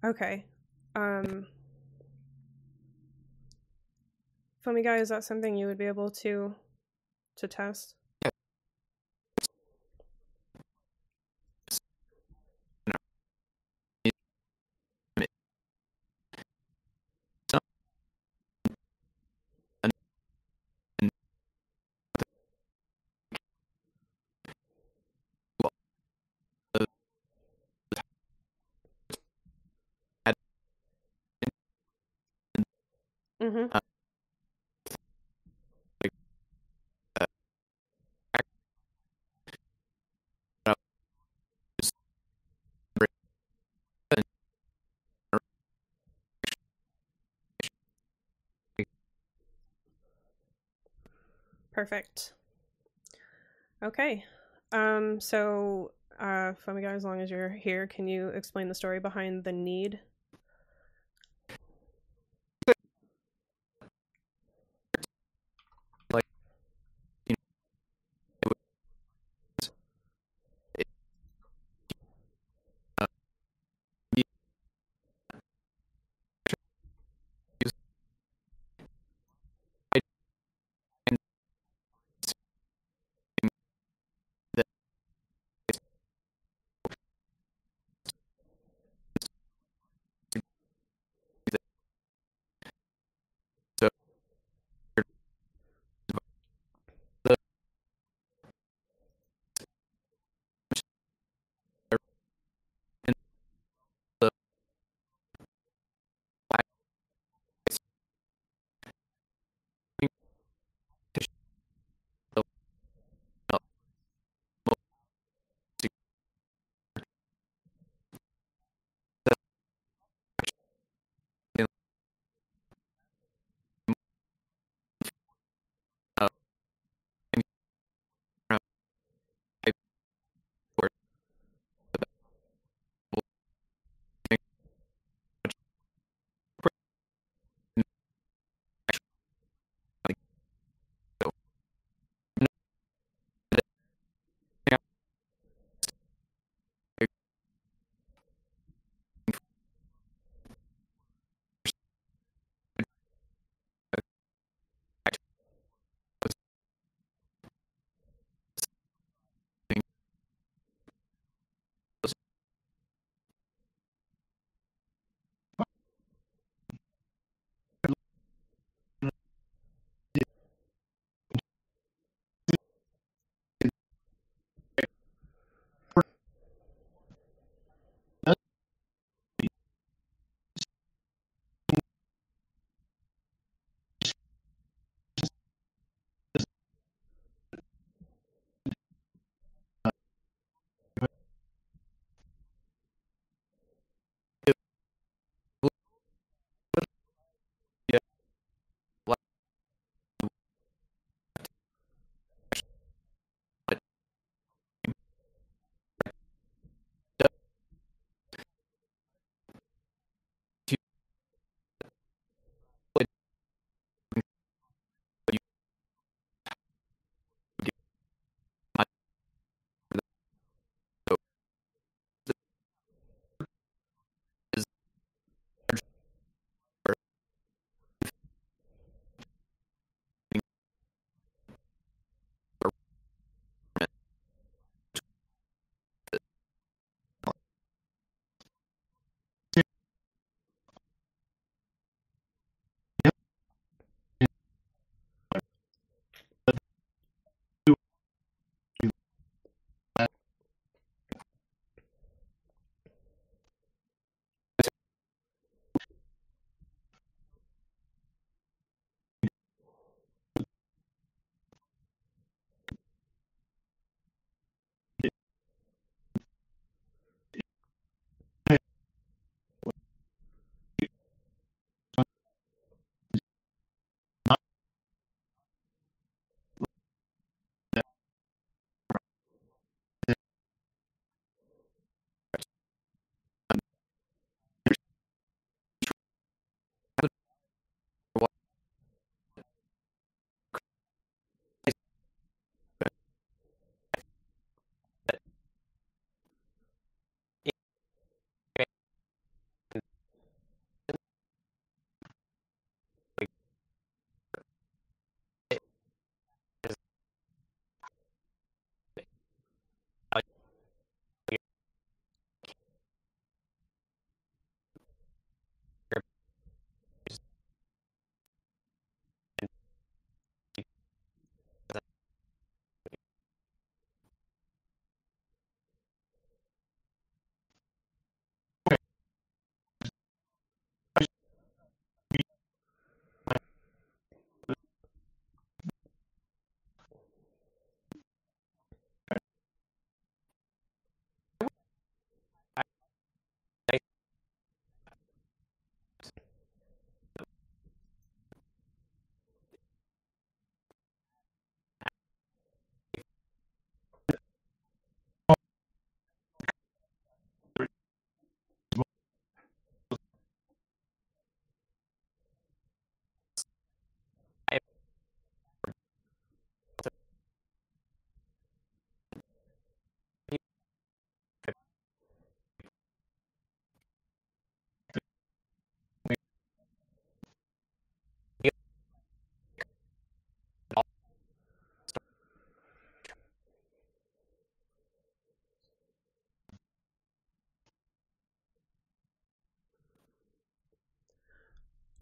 Okay. 0.03 0.45
Um 0.95 1.45
Foamy 4.61 4.85
is 4.85 5.09
that 5.09 5.23
something 5.23 5.55
you 5.55 5.67
would 5.67 5.77
be 5.77 5.85
able 5.85 6.09
to 6.11 6.53
to 7.37 7.47
test? 7.47 7.95
Mm-hmm. 33.49 33.77
Perfect. 51.71 52.33
Okay. 53.81 54.25
Um, 54.71 55.19
so, 55.19 55.91
uh, 56.19 56.53
Guy, 56.67 56.93
as 56.93 57.03
long 57.03 57.21
as 57.21 57.31
you're 57.31 57.49
here, 57.49 57.87
can 57.87 58.07
you 58.07 58.27
explain 58.29 58.67
the 58.67 58.75
story 58.75 58.99
behind 58.99 59.43
the 59.43 59.51
need 59.51 59.99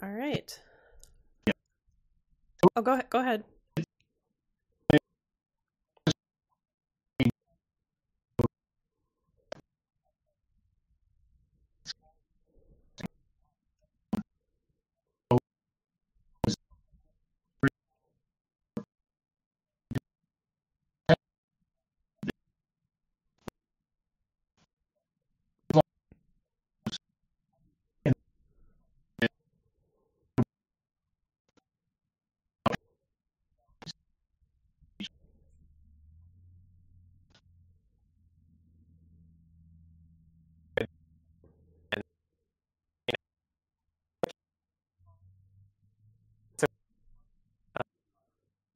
All 0.01 0.09
right. 0.09 0.59
Oh, 2.75 2.81
go 2.81 2.93
ahead. 2.93 3.09
Go 3.09 3.19
ahead. 3.19 3.43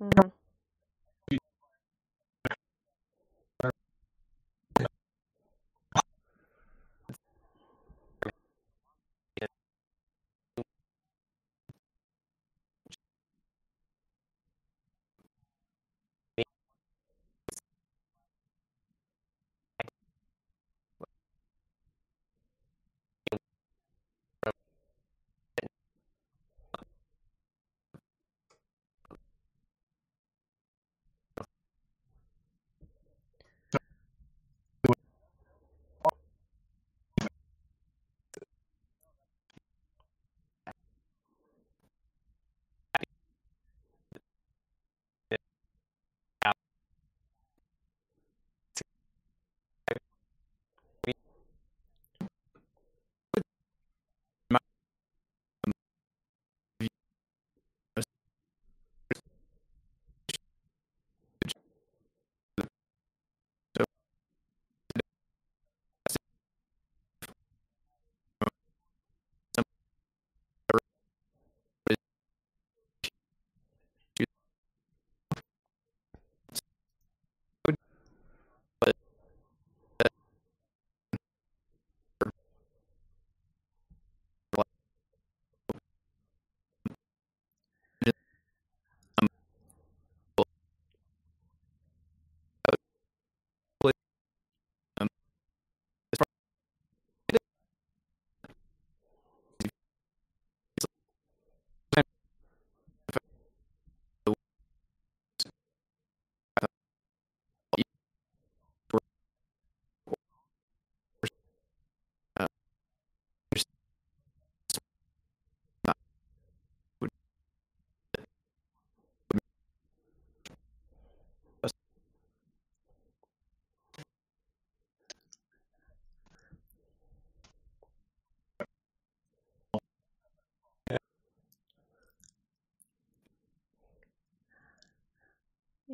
Mhm. 0.02 0.41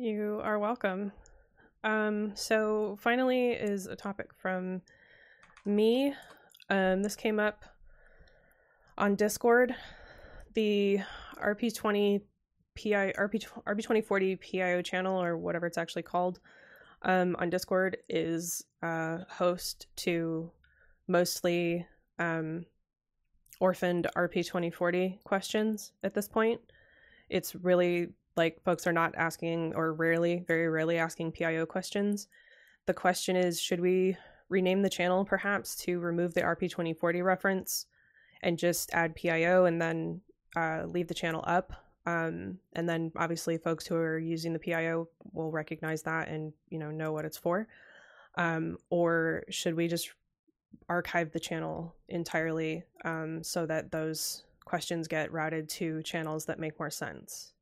You 0.00 0.40
are 0.44 0.60
welcome. 0.60 1.10
Um, 1.82 2.30
so 2.36 2.96
finally 3.00 3.48
is 3.48 3.86
a 3.86 3.96
topic 3.96 4.28
from 4.32 4.80
me. 5.64 6.14
Um, 6.70 7.02
this 7.02 7.16
came 7.16 7.40
up 7.40 7.64
on 8.96 9.16
Discord. 9.16 9.74
The 10.54 11.00
RP20 11.42 12.20
PI 12.76 13.12
RP 13.18 13.44
RP2040 13.66 14.40
PIO 14.40 14.82
channel 14.82 15.20
or 15.20 15.36
whatever 15.36 15.66
it's 15.66 15.78
actually 15.78 16.04
called 16.04 16.38
um, 17.02 17.34
on 17.40 17.50
Discord 17.50 17.96
is 18.08 18.64
uh, 18.84 19.18
host 19.28 19.88
to 19.96 20.48
mostly 21.08 21.84
um, 22.20 22.64
orphaned 23.58 24.06
RP2040 24.16 25.24
questions 25.24 25.90
at 26.04 26.14
this 26.14 26.28
point. 26.28 26.60
It's 27.28 27.56
really 27.56 28.10
like 28.38 28.62
folks 28.64 28.86
are 28.86 28.92
not 28.92 29.14
asking 29.16 29.74
or 29.74 29.92
rarely, 29.92 30.44
very 30.46 30.68
rarely 30.68 30.96
asking 30.96 31.32
PIO 31.32 31.66
questions. 31.66 32.28
The 32.86 32.94
question 32.94 33.36
is 33.36 33.60
should 33.60 33.80
we 33.80 34.16
rename 34.48 34.80
the 34.80 34.88
channel 34.88 35.24
perhaps 35.24 35.76
to 35.76 35.98
remove 35.98 36.32
the 36.32 36.40
RP2040 36.40 37.22
reference 37.22 37.84
and 38.40 38.58
just 38.58 38.90
add 38.94 39.14
PIO 39.14 39.66
and 39.66 39.82
then 39.82 40.22
uh, 40.56 40.84
leave 40.86 41.08
the 41.08 41.14
channel 41.14 41.44
up? 41.46 41.72
Um, 42.06 42.58
and 42.72 42.88
then 42.88 43.12
obviously 43.16 43.58
folks 43.58 43.86
who 43.86 43.94
are 43.96 44.18
using 44.18 44.54
the 44.54 44.58
PIO 44.58 45.08
will 45.34 45.50
recognize 45.50 46.02
that 46.04 46.28
and 46.28 46.54
you 46.70 46.78
know 46.78 46.90
know 46.90 47.12
what 47.12 47.26
it's 47.26 47.36
for. 47.36 47.68
Um, 48.36 48.78
or 48.88 49.42
should 49.50 49.74
we 49.74 49.88
just 49.88 50.12
archive 50.88 51.32
the 51.32 51.40
channel 51.40 51.94
entirely 52.08 52.84
um, 53.04 53.42
so 53.42 53.66
that 53.66 53.90
those 53.90 54.44
questions 54.64 55.08
get 55.08 55.32
routed 55.32 55.68
to 55.68 56.02
channels 56.02 56.46
that 56.46 56.60
make 56.60 56.78
more 56.78 56.90
sense? 56.90 57.52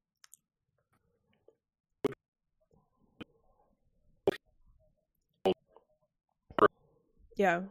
Yeah. 7.36 7.62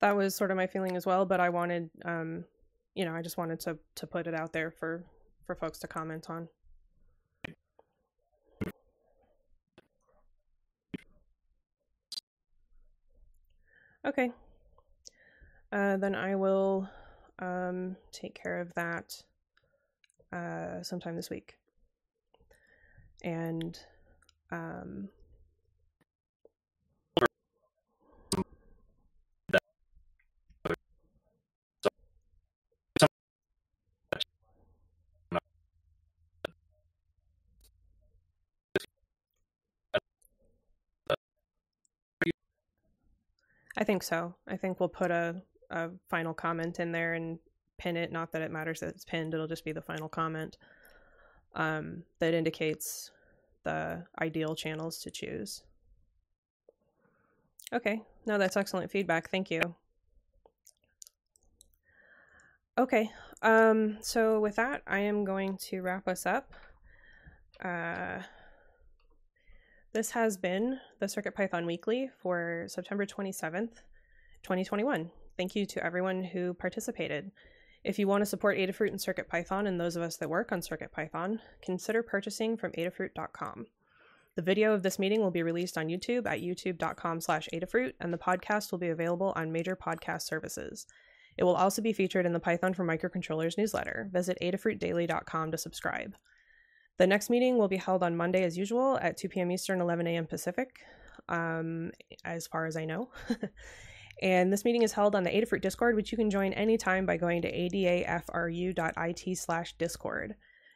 That 0.00 0.16
was 0.16 0.34
sort 0.34 0.50
of 0.50 0.56
my 0.56 0.66
feeling 0.66 0.96
as 0.96 1.06
well, 1.06 1.24
but 1.26 1.40
I 1.40 1.48
wanted 1.48 1.90
um 2.04 2.44
you 2.94 3.04
know, 3.04 3.14
I 3.14 3.22
just 3.22 3.36
wanted 3.36 3.60
to 3.60 3.78
to 3.96 4.06
put 4.06 4.26
it 4.26 4.34
out 4.34 4.52
there 4.52 4.70
for 4.70 5.04
for 5.46 5.54
folks 5.54 5.78
to 5.80 5.86
comment 5.86 6.30
on. 6.30 6.48
Okay. 14.06 14.30
Uh, 15.72 15.96
then 15.96 16.14
I 16.14 16.36
will 16.36 16.88
um, 17.40 17.96
take 18.12 18.40
care 18.40 18.60
of 18.60 18.72
that 18.74 19.22
uh, 20.32 20.82
sometime 20.82 21.16
this 21.16 21.30
week. 21.30 21.56
And 23.22 23.78
um, 24.52 25.08
I 43.76 43.84
think 43.84 44.02
so. 44.02 44.34
I 44.46 44.56
think 44.56 44.80
we'll 44.80 44.88
put 44.88 45.10
a, 45.10 45.42
a 45.70 45.90
final 46.08 46.32
comment 46.32 46.80
in 46.80 46.92
there 46.92 47.14
and 47.14 47.38
pin 47.78 47.96
it. 47.96 48.12
Not 48.12 48.32
that 48.32 48.42
it 48.42 48.50
matters 48.50 48.80
that 48.80 48.90
it's 48.90 49.04
pinned, 49.04 49.34
it'll 49.34 49.46
just 49.46 49.64
be 49.64 49.72
the 49.72 49.82
final 49.82 50.08
comment 50.08 50.56
um, 51.54 52.02
that 52.18 52.34
indicates 52.34 53.10
the 53.64 54.04
ideal 54.20 54.54
channels 54.54 54.98
to 54.98 55.10
choose. 55.10 55.62
Okay, 57.72 58.00
no, 58.26 58.38
that's 58.38 58.56
excellent 58.56 58.90
feedback. 58.90 59.30
Thank 59.30 59.50
you. 59.50 59.60
Okay, 62.78 63.10
um, 63.42 63.96
so 64.02 64.38
with 64.38 64.56
that, 64.56 64.82
I 64.86 65.00
am 65.00 65.24
going 65.24 65.56
to 65.68 65.80
wrap 65.80 66.06
us 66.06 66.26
up. 66.26 66.52
Uh, 67.64 68.20
this 69.92 70.10
has 70.10 70.36
been 70.36 70.78
the 71.00 71.06
CircuitPython 71.06 71.64
Weekly 71.64 72.10
for 72.20 72.66
September 72.68 73.06
27th, 73.06 73.80
2021. 74.42 75.10
Thank 75.38 75.56
you 75.56 75.64
to 75.66 75.84
everyone 75.84 76.22
who 76.22 76.52
participated. 76.54 77.30
If 77.86 78.00
you 78.00 78.08
want 78.08 78.22
to 78.22 78.26
support 78.26 78.58
Adafruit 78.58 78.90
and 78.90 78.98
CircuitPython 78.98 79.68
and 79.68 79.78
those 79.78 79.94
of 79.94 80.02
us 80.02 80.16
that 80.16 80.28
work 80.28 80.50
on 80.50 80.60
CircuitPython, 80.60 81.38
consider 81.62 82.02
purchasing 82.02 82.56
from 82.56 82.72
adafruit.com. 82.72 83.66
The 84.34 84.42
video 84.42 84.74
of 84.74 84.82
this 84.82 84.98
meeting 84.98 85.20
will 85.20 85.30
be 85.30 85.44
released 85.44 85.78
on 85.78 85.86
YouTube 85.86 86.26
at 86.26 86.42
youtube.com 86.42 87.20
slash 87.20 87.48
Adafruit, 87.54 87.92
and 88.00 88.12
the 88.12 88.18
podcast 88.18 88.72
will 88.72 88.80
be 88.80 88.88
available 88.88 89.32
on 89.36 89.52
major 89.52 89.76
podcast 89.76 90.22
services. 90.22 90.88
It 91.38 91.44
will 91.44 91.54
also 91.54 91.80
be 91.80 91.92
featured 91.92 92.26
in 92.26 92.32
the 92.32 92.40
Python 92.40 92.74
for 92.74 92.84
Microcontrollers 92.84 93.56
newsletter. 93.56 94.08
Visit 94.12 94.36
adafruitdaily.com 94.42 95.52
to 95.52 95.56
subscribe. 95.56 96.16
The 96.98 97.06
next 97.06 97.30
meeting 97.30 97.56
will 97.56 97.68
be 97.68 97.76
held 97.76 98.02
on 98.02 98.16
Monday 98.16 98.42
as 98.42 98.58
usual 98.58 98.98
at 99.00 99.16
2 99.16 99.28
p.m. 99.28 99.52
Eastern, 99.52 99.80
11 99.80 100.08
a.m. 100.08 100.26
Pacific, 100.26 100.80
um, 101.28 101.92
as 102.24 102.48
far 102.48 102.66
as 102.66 102.76
I 102.76 102.84
know. 102.84 103.10
and 104.22 104.52
this 104.52 104.64
meeting 104.64 104.82
is 104.82 104.92
held 104.92 105.14
on 105.14 105.22
the 105.22 105.30
Adafruit 105.30 105.60
Discord, 105.60 105.94
which 105.94 106.10
you 106.10 106.18
can 106.18 106.30
join 106.30 106.52
anytime 106.54 107.04
by 107.04 107.16
going 107.16 107.42
to 107.42 107.52
adafru.it 107.52 109.38
slash 109.38 109.74
discord. 109.76 110.34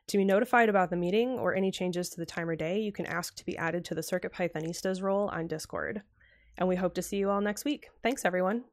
To 0.09 0.19
be 0.19 0.25
notified 0.25 0.69
about 0.69 0.91
the 0.91 0.97
meeting 0.97 1.39
or 1.39 1.55
any 1.55 1.71
changes 1.71 2.09
to 2.11 2.17
the 2.19 2.27
time 2.27 2.49
or 2.49 2.57
day, 2.57 2.81
you 2.81 2.93
can 2.93 3.07
ask 3.07 3.37
to 3.37 3.47
be 3.47 3.57
added 3.57 3.85
to 3.87 3.95
the 3.95 4.03
Circuit 4.03 4.33
Pythonistas 4.33 5.03
role 5.03 5.29
on 5.29 5.47
Discord. 5.47 6.03
And 6.59 6.69
we 6.69 6.77
hope 6.77 6.95
to 6.95 7.03
see 7.03 7.17
you 7.17 7.31
all 7.31 7.41
next 7.41 7.65
week. 7.65 7.89
Thanks, 8.03 8.25
everyone. 8.25 8.65